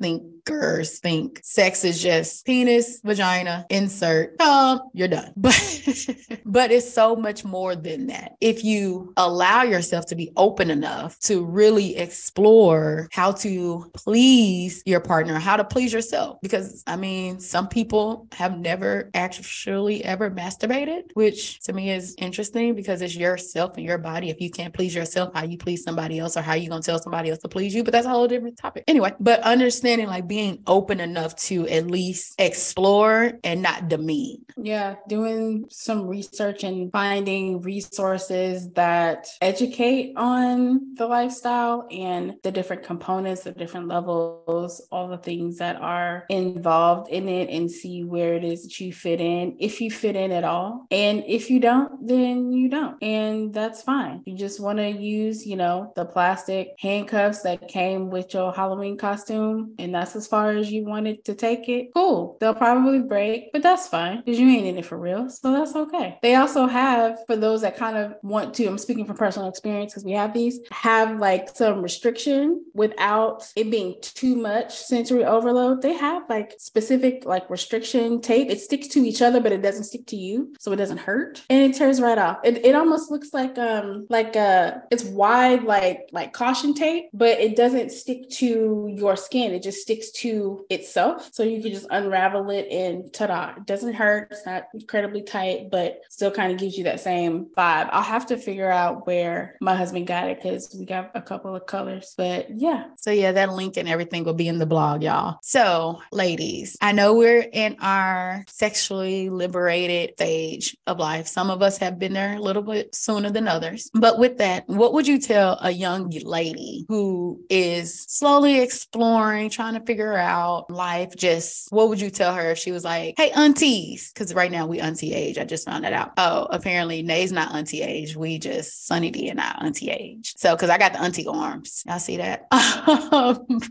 [0.48, 5.34] thinkers think sex is just penis, vagina, insert, um, you're done.
[5.48, 6.10] But
[6.45, 8.36] but it's so much more than that.
[8.41, 15.00] If you allow yourself to be open enough to really explore how to please your
[15.00, 16.39] partner, how to please yourself.
[16.41, 22.76] Because I mean, some people have never actually ever masturbated, which to me is interesting
[22.76, 24.30] because it's yourself and your body.
[24.30, 27.00] If you can't please yourself, how you please somebody else or how you gonna tell
[27.00, 27.84] somebody else to please you.
[27.84, 28.84] But that's a whole different topic.
[28.88, 30.37] Anyway, but understanding like being
[30.68, 34.46] open enough to at least explore and not demean.
[34.58, 42.84] Yeah, doing some research and finding resources that educate on the lifestyle and the different
[42.84, 48.34] components, the different levels, all the things that are involved in it, and see where
[48.36, 50.88] it is that you fit in, if you fit in at all.
[50.92, 53.02] And if you don't, then you don't.
[53.04, 54.24] And that's fine.
[54.26, 58.98] You just want to use, you know, the plastic handcuffs that came with your Halloween
[58.98, 62.36] costume, and that's as as far as you wanted to take it, cool.
[62.42, 65.30] They'll probably break, but that's fine because you ain't in it for real.
[65.30, 66.20] So that's okay.
[66.22, 69.94] They also have, for those that kind of want to, I'm speaking from personal experience
[69.94, 75.82] because we have these, have like some restriction without it being too much sensory overload.
[75.82, 78.50] They have like specific like restriction tape.
[78.50, 80.54] It sticks to each other, but it doesn't stick to you.
[80.60, 81.42] So it doesn't hurt.
[81.50, 82.40] And it tears right off.
[82.44, 87.40] It, it almost looks like um like uh it's wide like like caution tape, but
[87.40, 89.54] it doesn't stick to your skin.
[89.54, 91.30] It just sticks to itself.
[91.32, 93.55] So you can just unravel it and ta-da.
[93.58, 94.30] It doesn't hurt.
[94.32, 97.89] It's not incredibly tight, but still kind of gives you that same vibe.
[97.91, 101.55] I'll have to figure out where my husband got it because we got a couple
[101.55, 102.14] of colors.
[102.18, 102.86] But yeah.
[102.97, 105.39] So yeah, that link and everything will be in the blog, y'all.
[105.41, 111.28] So ladies, I know we're in our sexually liberated stage of life.
[111.28, 113.89] Some of us have been there a little bit sooner than others.
[113.93, 119.74] But with that, what would you tell a young lady who is slowly exploring, trying
[119.74, 121.16] to figure out life?
[121.16, 124.12] Just what would you tell her if she was like, hey, aunties?
[124.14, 125.38] Because right now we auntie age.
[125.38, 126.14] I just found that out.
[126.18, 128.16] Oh, apparently Nay's not auntie age.
[128.16, 130.34] We just Sunny D and I auntie age.
[130.38, 131.84] So because I got the auntie arms.
[131.86, 132.48] Y'all see that?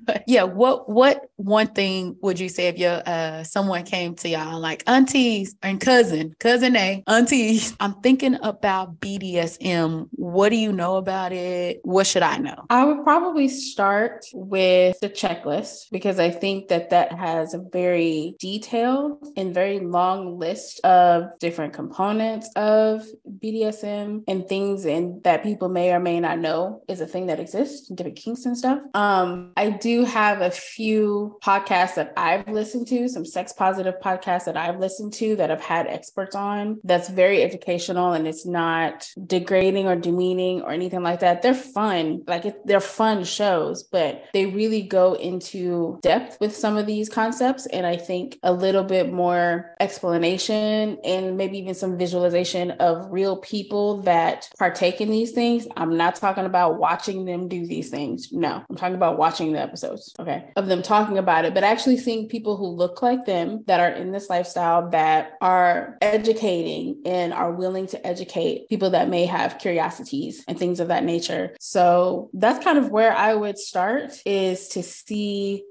[0.05, 4.29] but yeah, what what one thing would you say if your uh someone came to
[4.29, 7.77] y'all like aunties and cousin, cousin A, aunties?
[7.81, 10.09] I'm thinking about BDSM.
[10.13, 11.81] What do you know about it?
[11.83, 12.67] What should I know?
[12.71, 18.37] I would probably start with the checklist because I think that that has a very
[18.39, 23.05] detailed and very long list of different components of
[23.43, 27.41] BDSM and things and that people may or may not know is a thing that
[27.41, 28.81] exists, different kinks and stuff.
[28.95, 34.45] Um, I do have a few podcasts that I've listened to, some sex positive podcasts
[34.45, 36.81] that I've listened to that I've had experts on.
[36.85, 41.43] That's very educational and it's not degrading or demeaning or anything like that.
[41.43, 46.77] They're fun, like it, they're fun shows, but they really go into depth with some
[46.77, 47.67] of these concepts.
[47.67, 53.39] And I think a little bit more explanation and maybe even some visualization of real
[53.39, 55.67] people that partake in these things.
[55.77, 58.33] I'm not talking about watching them do these things.
[58.33, 61.99] No, I'm talking about watching the episodes, okay, of them talking about it, but actually
[61.99, 67.33] seeing people who look like them that are in this lifestyle that are educating and
[67.33, 71.57] are willing to educate people that may have curiosities and things of that nature.
[71.59, 75.65] So that's kind of where I would start is to see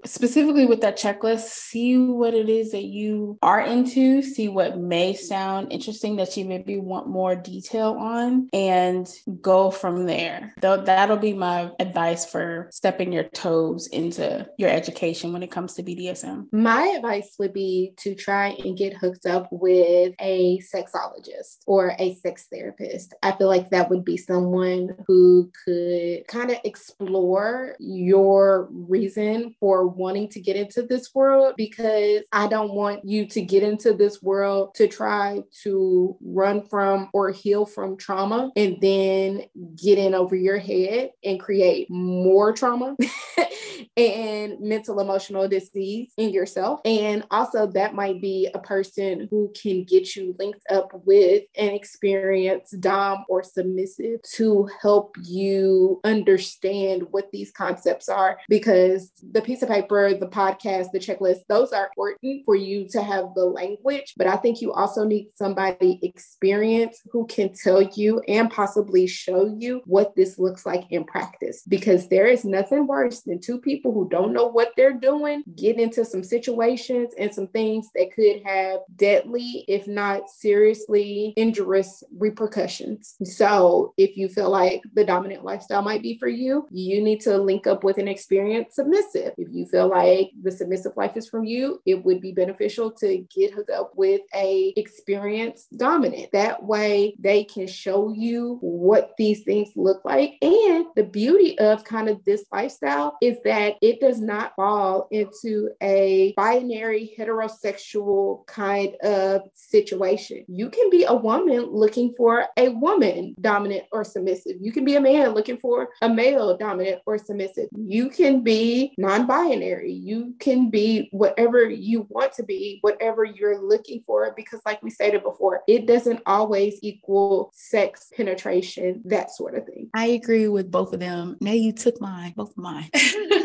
[0.65, 5.71] with that checklist, see what it is that you are into, see what may sound
[5.71, 9.07] interesting that you maybe want more detail on, and
[9.41, 10.53] go from there.
[10.61, 15.73] Though that'll be my advice for stepping your toes into your education when it comes
[15.75, 16.47] to BDSM.
[16.51, 22.15] My advice would be to try and get hooked up with a sexologist or a
[22.15, 23.13] sex therapist.
[23.21, 29.87] I feel like that would be someone who could kind of explore your reason for
[29.87, 34.23] wanting to get into this world because I don't want you to get into this
[34.23, 39.43] world to try to run from or heal from trauma and then
[39.75, 42.95] get in over your head and create more trauma
[43.97, 46.79] and mental emotional disease in yourself.
[46.85, 51.69] And also, that might be a person who can get you linked up with an
[51.69, 58.37] experienced Dom or submissive to help you understand what these concepts are.
[58.49, 63.01] Because the piece of paper, the podcast, the checklist, those are important for you to
[63.01, 64.13] have the language.
[64.17, 69.55] But I think you also need somebody experienced who can tell you and possibly show
[69.57, 71.63] you what this looks like in practice.
[71.67, 75.79] Because there is nothing worse than two people who don't know what they're doing get
[75.79, 83.15] into some situations and some things that could have deadly, if not seriously injurious repercussions.
[83.23, 87.37] So if you feel like the dominant lifestyle might be for you, you need to
[87.37, 89.33] link up with an experienced submissive.
[89.37, 93.25] If you feel like the submissive life is for you, it would be beneficial to
[93.35, 96.31] get hooked up with a experienced dominant.
[96.31, 100.35] That way they can show you what these things look like.
[100.41, 105.69] And the beauty of kind of this lifestyle is that it does not fall into
[105.81, 110.45] a binary heterosexual kind of situation.
[110.47, 114.57] You can be a woman looking for a woman dominant or submissive.
[114.59, 117.69] You can be a man looking for a male dominant or submissive.
[117.75, 119.93] You can be non binary.
[119.93, 124.89] You can be whatever you want to be, whatever you're looking for, because, like we
[124.89, 129.89] stated before, it doesn't always equal sex penetration, that sort of thing.
[129.93, 131.37] I agree with both of them.
[131.41, 132.89] Now you took mine, both of mine.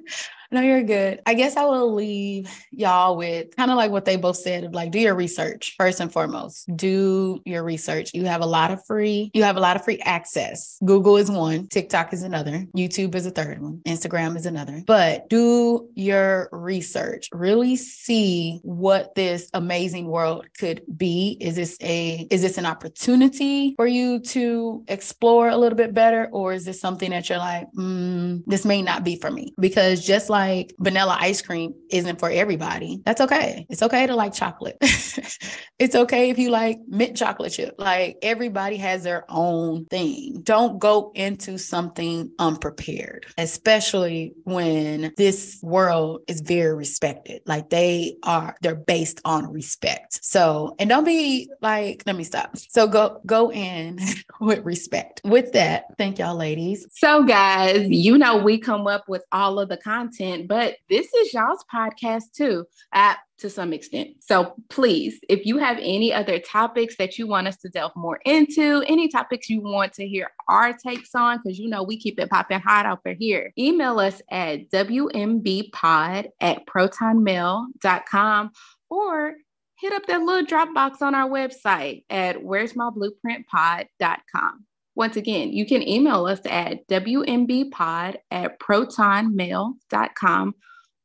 [0.53, 1.21] No, you're good.
[1.25, 4.73] I guess I will leave y'all with kind of like what they both said of
[4.73, 6.69] like do your research first and foremost.
[6.75, 8.11] Do your research.
[8.13, 10.77] You have a lot of free, you have a lot of free access.
[10.83, 14.83] Google is one, TikTok is another, YouTube is a third one, Instagram is another.
[14.85, 17.29] But do your research.
[17.31, 21.37] Really see what this amazing world could be.
[21.39, 26.27] Is this a is this an opportunity for you to explore a little bit better
[26.33, 29.53] or is this something that you're like, mm, this may not be for me?
[29.57, 33.01] Because just like like vanilla ice cream isn't for everybody.
[33.05, 33.65] That's okay.
[33.69, 34.77] It's okay to like chocolate.
[34.81, 37.75] it's okay if you like mint chocolate chip.
[37.77, 40.41] Like everybody has their own thing.
[40.43, 47.41] Don't go into something unprepared, especially when this world is very respected.
[47.45, 50.23] Like they are, they're based on respect.
[50.23, 52.57] So, and don't be like, let me stop.
[52.57, 53.99] So go, go in
[54.39, 55.21] with respect.
[55.23, 56.85] With that, thank y'all ladies.
[56.91, 61.33] So guys, you know, we come up with all of the content but this is
[61.33, 64.09] y'all's podcast too, at to some extent.
[64.19, 68.19] So please, if you have any other topics that you want us to delve more
[68.25, 72.19] into, any topics you want to hear our takes on, because you know we keep
[72.19, 78.51] it popping hot over here, email us at wmbpod at protonmail.com
[78.89, 79.35] or
[79.79, 84.65] hit up that little Dropbox on our website at where's my blueprintpod.com.
[84.95, 90.55] Once again, you can email us at wmbpod at protonmail.com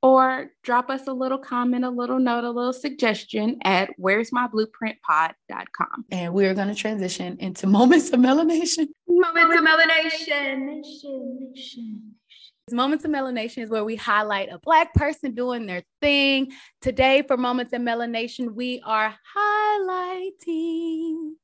[0.02, 4.46] or drop us a little comment, a little note, a little suggestion at where's my
[4.48, 6.04] blueprintpod.com.
[6.10, 8.88] And we're going to transition into moments of melanation.
[9.08, 10.82] Moments of melanation.
[12.72, 16.50] Moments of Melanation is where we highlight a Black person doing their thing.
[16.80, 21.34] Today, for Moments of Melanation, we are highlighting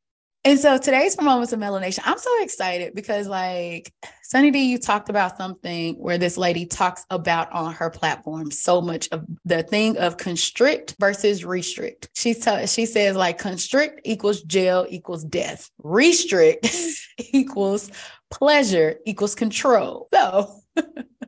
[0.44, 4.78] and so today's for Moments of Melanation, I'm so excited because, like, Sunny D, you
[4.78, 9.62] talked about something where this lady talks about on her platform so much of the
[9.62, 12.08] thing of constrict versus restrict.
[12.14, 16.66] She, t- she says, like, constrict equals jail equals death, restrict
[17.18, 17.90] equals
[18.30, 20.08] pleasure equals control.
[20.12, 20.61] So,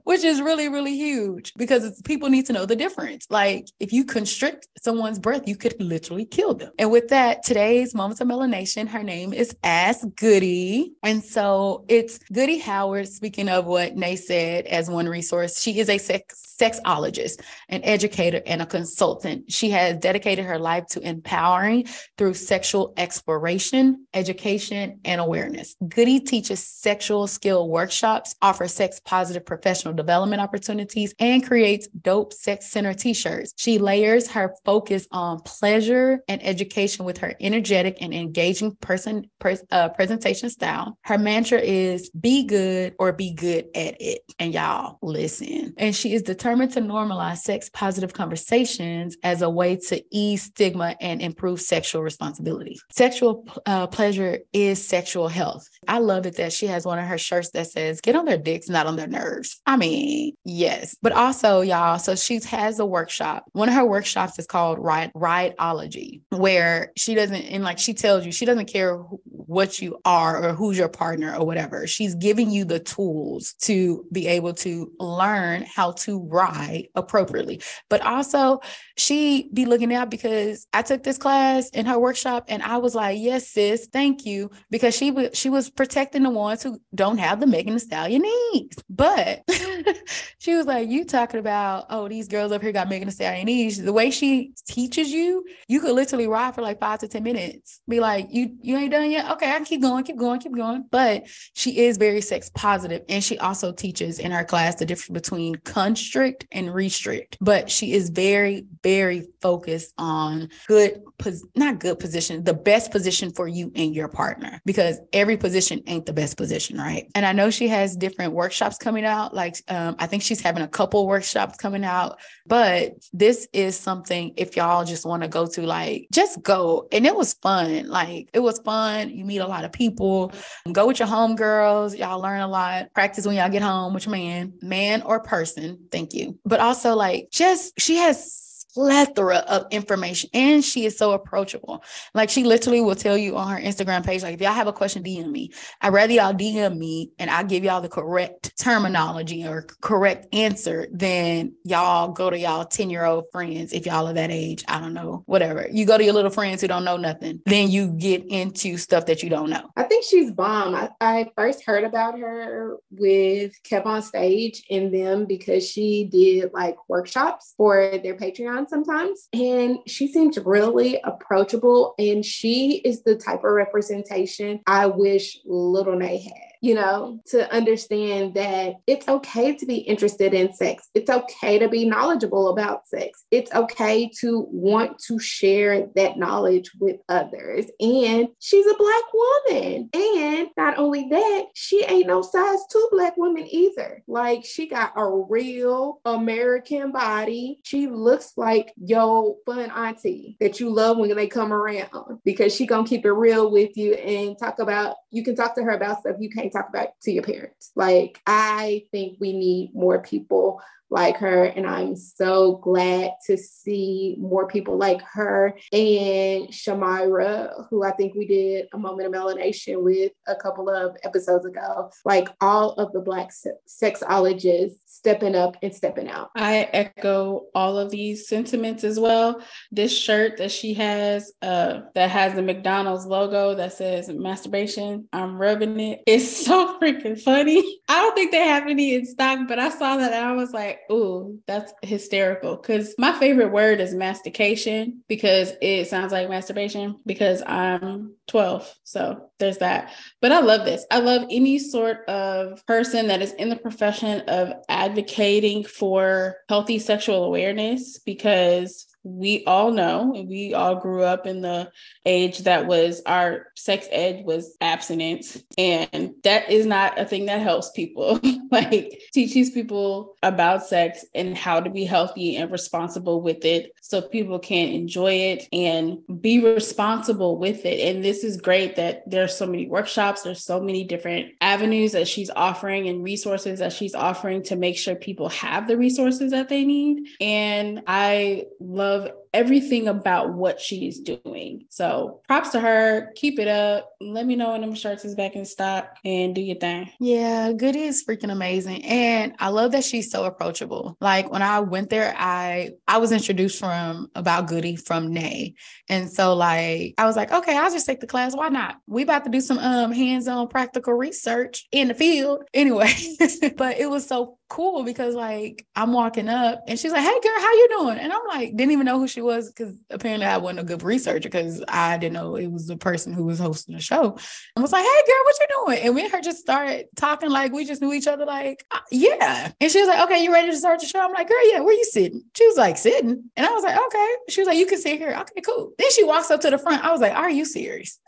[0.04, 3.26] which is really, really huge because people need to know the difference.
[3.30, 6.72] Like if you constrict someone's breath, you could literally kill them.
[6.78, 10.92] And with that, today's Moments of Melanation, her name is Ask Goody.
[11.02, 15.88] And so it's Goody Howard, speaking of what Nay said as one resource, she is
[15.88, 19.50] a sex- sexologist, an educator, and a consultant.
[19.50, 21.86] She has dedicated her life to empowering
[22.18, 25.76] through sexual exploration, education, and awareness.
[25.88, 32.70] Goody teaches sexual skill workshops, offers sex positive professional development opportunities, and creates dope sex
[32.70, 33.52] center t shirts.
[33.56, 39.64] She layers her focus on pleasure and education with her energetic and engaging person pres-
[39.70, 40.98] uh, presentation style.
[41.04, 44.20] Her mantra is be good or be good at it.
[44.38, 45.74] And y'all listen.
[45.78, 50.96] And she is determined to normalize sex positive conversations as a way to ease stigma
[51.00, 52.78] and improve sexual responsibility.
[52.90, 55.66] Sexual uh, pleasure is sexual health.
[55.88, 58.38] I love it that she has one of her shirts that says, get on their
[58.38, 59.23] dicks, not on their nerves.
[59.66, 60.96] I mean, yes.
[61.02, 63.44] But also, y'all, so she has a workshop.
[63.52, 68.26] One of her workshops is called Ride Rideology, where she doesn't, and like she tells
[68.26, 71.86] you, she doesn't care what you are or who's your partner or whatever.
[71.86, 77.62] She's giving you the tools to be able to learn how to ride appropriately.
[77.88, 78.60] But also,
[78.96, 82.94] she be looking out because I took this class in her workshop and I was
[82.94, 84.50] like, yes, sis, thank you.
[84.70, 88.22] Because she was she was protecting the ones who don't have the Megan Thee Stallion
[88.22, 88.82] needs.
[88.88, 89.13] But
[90.38, 93.46] she was like, you talking about, oh, these girls up here got Megan Thee Stallion
[93.46, 93.78] needs.
[93.78, 97.80] The way she teaches you, you could literally ride for like five to 10 minutes.
[97.88, 99.30] Be like, you you ain't done yet?
[99.32, 100.84] Okay, I keep going, keep going, keep going.
[100.90, 105.20] But she is very sex positive, And she also teaches in her class the difference
[105.20, 107.38] between constrict and restrict.
[107.40, 113.30] But she is very, very focused on good, pos- not good position, the best position
[113.32, 117.10] for you and your partner, because every position ain't the best position, right?
[117.14, 119.34] And I know she has different workshops coming out.
[119.34, 124.34] Like um, I think she's having a couple workshops coming out, but this is something
[124.36, 126.88] if y'all just want to go to, like, just go.
[126.92, 127.88] And it was fun.
[127.88, 129.10] Like it was fun.
[129.10, 130.32] You meet a lot of people.
[130.70, 131.96] Go with your homegirls.
[131.96, 132.92] Y'all learn a lot.
[132.94, 135.86] Practice when y'all get home with your man, man or person.
[135.90, 136.38] Thank you.
[136.44, 138.43] But also like just she has
[138.74, 141.82] plethora of information and she is so approachable.
[142.12, 144.72] Like she literally will tell you on her Instagram page, like if y'all have a
[144.72, 145.52] question, DM me.
[145.80, 150.88] I'd rather y'all DM me and I'll give y'all the correct terminology or correct answer
[150.92, 153.72] than y'all go to y'all 10 year old friends.
[153.72, 155.68] If y'all are that age, I don't know, whatever.
[155.70, 159.06] You go to your little friends who don't know nothing, then you get into stuff
[159.06, 159.70] that you don't know.
[159.76, 160.74] I think she's bomb.
[160.74, 166.52] I, I first heard about her with Kev on Stage and them because she did
[166.52, 169.28] like workshops for their Patreon sometimes.
[169.32, 171.94] And she seems really approachable.
[171.98, 177.52] And she is the type of representation I wish Little Nay had you know, to
[177.54, 180.88] understand that it's okay to be interested in sex.
[180.94, 183.24] It's okay to be knowledgeable about sex.
[183.30, 187.66] It's okay to want to share that knowledge with others.
[187.80, 189.90] And she's a Black woman.
[189.92, 194.02] And not only that, she ain't no size two Black woman either.
[194.08, 197.60] Like, she got a real American body.
[197.64, 202.64] She looks like yo fun auntie that you love when they come around because she
[202.64, 206.00] gonna keep it real with you and talk about, you can talk to her about
[206.00, 207.70] stuff you can't talk about to your parents.
[207.76, 210.60] Like, I think we need more people
[210.94, 211.44] like her.
[211.44, 218.14] And I'm so glad to see more people like her and Shamira, who I think
[218.14, 221.90] we did a moment of melanation with a couple of episodes ago.
[222.04, 223.30] Like all of the Black
[223.68, 226.30] sexologists stepping up and stepping out.
[226.36, 229.42] I echo all of these sentiments as well.
[229.72, 235.38] This shirt that she has, uh, that has the McDonald's logo that says masturbation, I'm
[235.40, 236.02] rubbing it.
[236.06, 237.80] It's so freaking funny.
[237.88, 240.52] I don't think they have any in stock, but I saw that and I was
[240.52, 242.56] like, ooh, that's hysterical.
[242.56, 248.74] Because my favorite word is mastication because it sounds like masturbation because I'm 12.
[248.84, 249.92] So there's that.
[250.20, 250.84] But I love this.
[250.90, 256.78] I love any sort of person that is in the profession of advocating for healthy
[256.78, 261.70] sexual awareness because we all know we all grew up in the
[262.06, 267.40] age that was our sex ed was abstinence and that is not a thing that
[267.40, 268.20] helps people.
[268.50, 274.00] Like teaches people about sex and how to be healthy and responsible with it so
[274.00, 277.80] people can enjoy it and be responsible with it.
[277.80, 282.06] And this is great that there's so many workshops there's so many different avenues that
[282.06, 286.48] she's offering and resources that she's offering to make sure people have the resources that
[286.48, 287.08] they need.
[287.20, 291.66] And i love love everything about what she's doing.
[291.68, 293.10] So props to her.
[293.16, 293.90] Keep it up.
[294.00, 296.90] Let me know when them shirts is back in stock and do your thing.
[297.00, 298.84] Yeah, Goody is freaking amazing.
[298.84, 300.96] And I love that she's so approachable.
[301.00, 305.54] Like when I went there, I I was introduced from about Goody from Nay.
[305.88, 308.36] And so like I was like, okay, I'll just take the class.
[308.36, 308.76] Why not?
[308.86, 312.44] We about to do some um hands-on practical research in the field.
[312.54, 312.92] Anyway,
[313.56, 317.40] but it was so cool because like I'm walking up and she's like, Hey girl,
[317.40, 317.98] how you doing?
[317.98, 320.82] And I'm like, didn't even know who she was because apparently I wasn't a good
[320.82, 324.18] researcher because I didn't know it was the person who was hosting the show.
[324.54, 325.78] And was like, Hey girl, what you doing?
[325.84, 328.78] And we and her just started talking like we just knew each other, like, uh,
[328.90, 329.52] yeah.
[329.60, 331.00] And she was like, Okay, you ready to start the show?
[331.00, 332.22] I'm like, girl, yeah, where you sitting?
[332.36, 333.30] She was like, sitting.
[333.36, 334.14] And I was like, okay.
[334.28, 335.16] She was like, you can sit here.
[335.20, 335.72] Okay, cool.
[335.78, 336.84] Then she walks up to the front.
[336.84, 337.98] I was like, are you serious?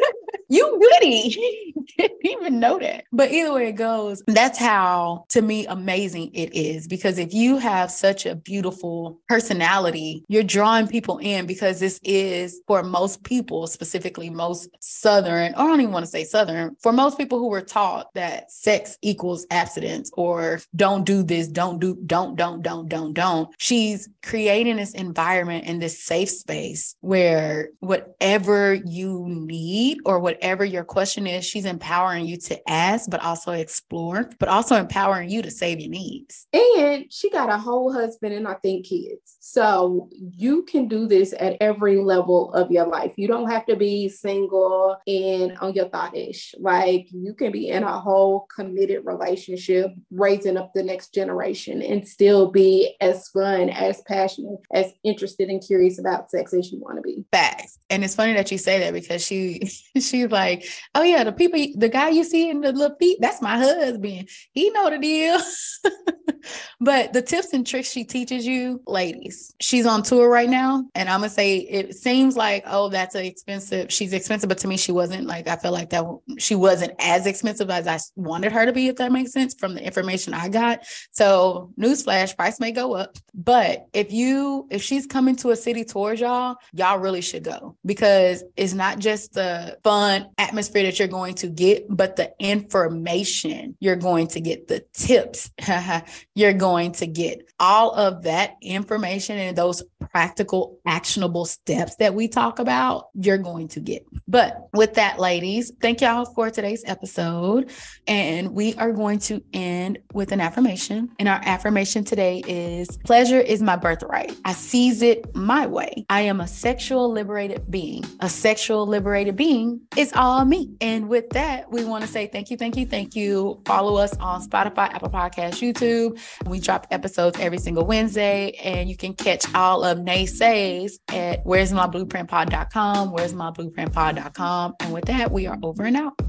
[0.48, 1.74] you goody.
[1.98, 3.04] Didn't even know that.
[3.12, 6.88] But either way it goes, that's how to me amazing it is.
[6.88, 12.60] Because if you have such a beautiful personality, you're drawing people in because this is
[12.66, 16.92] for most people, specifically most Southern, or I don't even want to say Southern, for
[16.92, 21.94] most people who were taught that sex equals abstinence or don't do this, don't do,
[22.04, 23.54] don't, don't, don't, don't, don't.
[23.58, 30.82] She's creating this environment and this safe space where whatever you need or whatever your
[30.82, 35.50] question is, she's empowering you to ask, but also explore, but also empowering you to
[35.52, 36.46] save your needs.
[36.52, 39.36] And she got a whole husband and I think kids.
[39.40, 43.12] So you can do this at every level of your life.
[43.16, 46.54] You don't have to be single and on your thought ish.
[46.58, 52.06] Like you can be in a whole committed relationship, raising up the next generation and
[52.06, 56.96] still be as fun, as passionate, as interested and curious about sex as you want
[56.96, 57.24] to be.
[57.32, 57.78] Facts.
[57.90, 59.60] And it's funny that you say that because she
[60.00, 63.42] she's like, oh yeah, the people, the guy you see in the little feet, that's
[63.42, 64.28] my husband.
[64.52, 65.38] He know the deal.
[66.80, 70.84] but the tips and tricks she teaches you, ladies, she's on tour right now.
[70.94, 74.76] And I'm gonna say it seems like, oh, that's expensive, she's expensive, but to me,
[74.76, 76.04] she wasn't like I felt like that
[76.38, 79.74] she wasn't as expensive as I wanted her to be, if that makes sense, from
[79.74, 80.84] the information I got.
[81.10, 83.16] So newsflash, price may go up.
[83.34, 87.76] But if you if she's coming to a city tours, y'all, y'all really should go
[87.84, 93.76] because it's not just the fun atmosphere that you're going to get, but the information
[93.80, 95.50] you're going to get, the tips
[96.34, 97.48] you're going to get.
[97.58, 103.68] All of that information and those practical, actionable steps that we talk about, you're going
[103.68, 104.06] to get.
[104.28, 107.70] But with that, ladies, thank y'all for today's episode.
[108.06, 111.10] And we are going to end with an affirmation.
[111.18, 114.36] And our affirmation today is pleasure is my birthright.
[114.44, 116.04] I seize it my way.
[116.10, 118.04] I am a sexual liberated being.
[118.20, 120.74] A sexual liberated being is all me.
[120.80, 123.60] And with that, we want to say thank you, thank you, thank you.
[123.64, 126.18] Follow us on Spotify, Apple Podcasts, YouTube.
[126.46, 131.72] We drop episodes every single Wednesday, and you can catch all of Naysay's at where's
[131.72, 134.74] my blueprintpod.com, where's my blueprintpod.com.
[134.80, 136.20] And with that, we are over and out.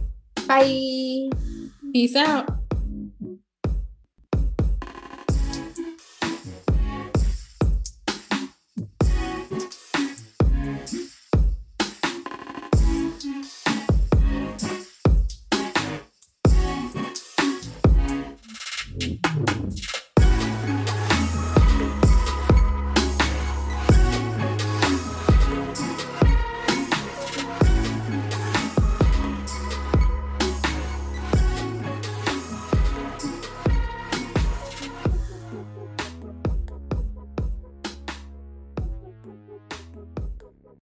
[0.48, 1.30] Bye.
[1.94, 2.67] Peace out.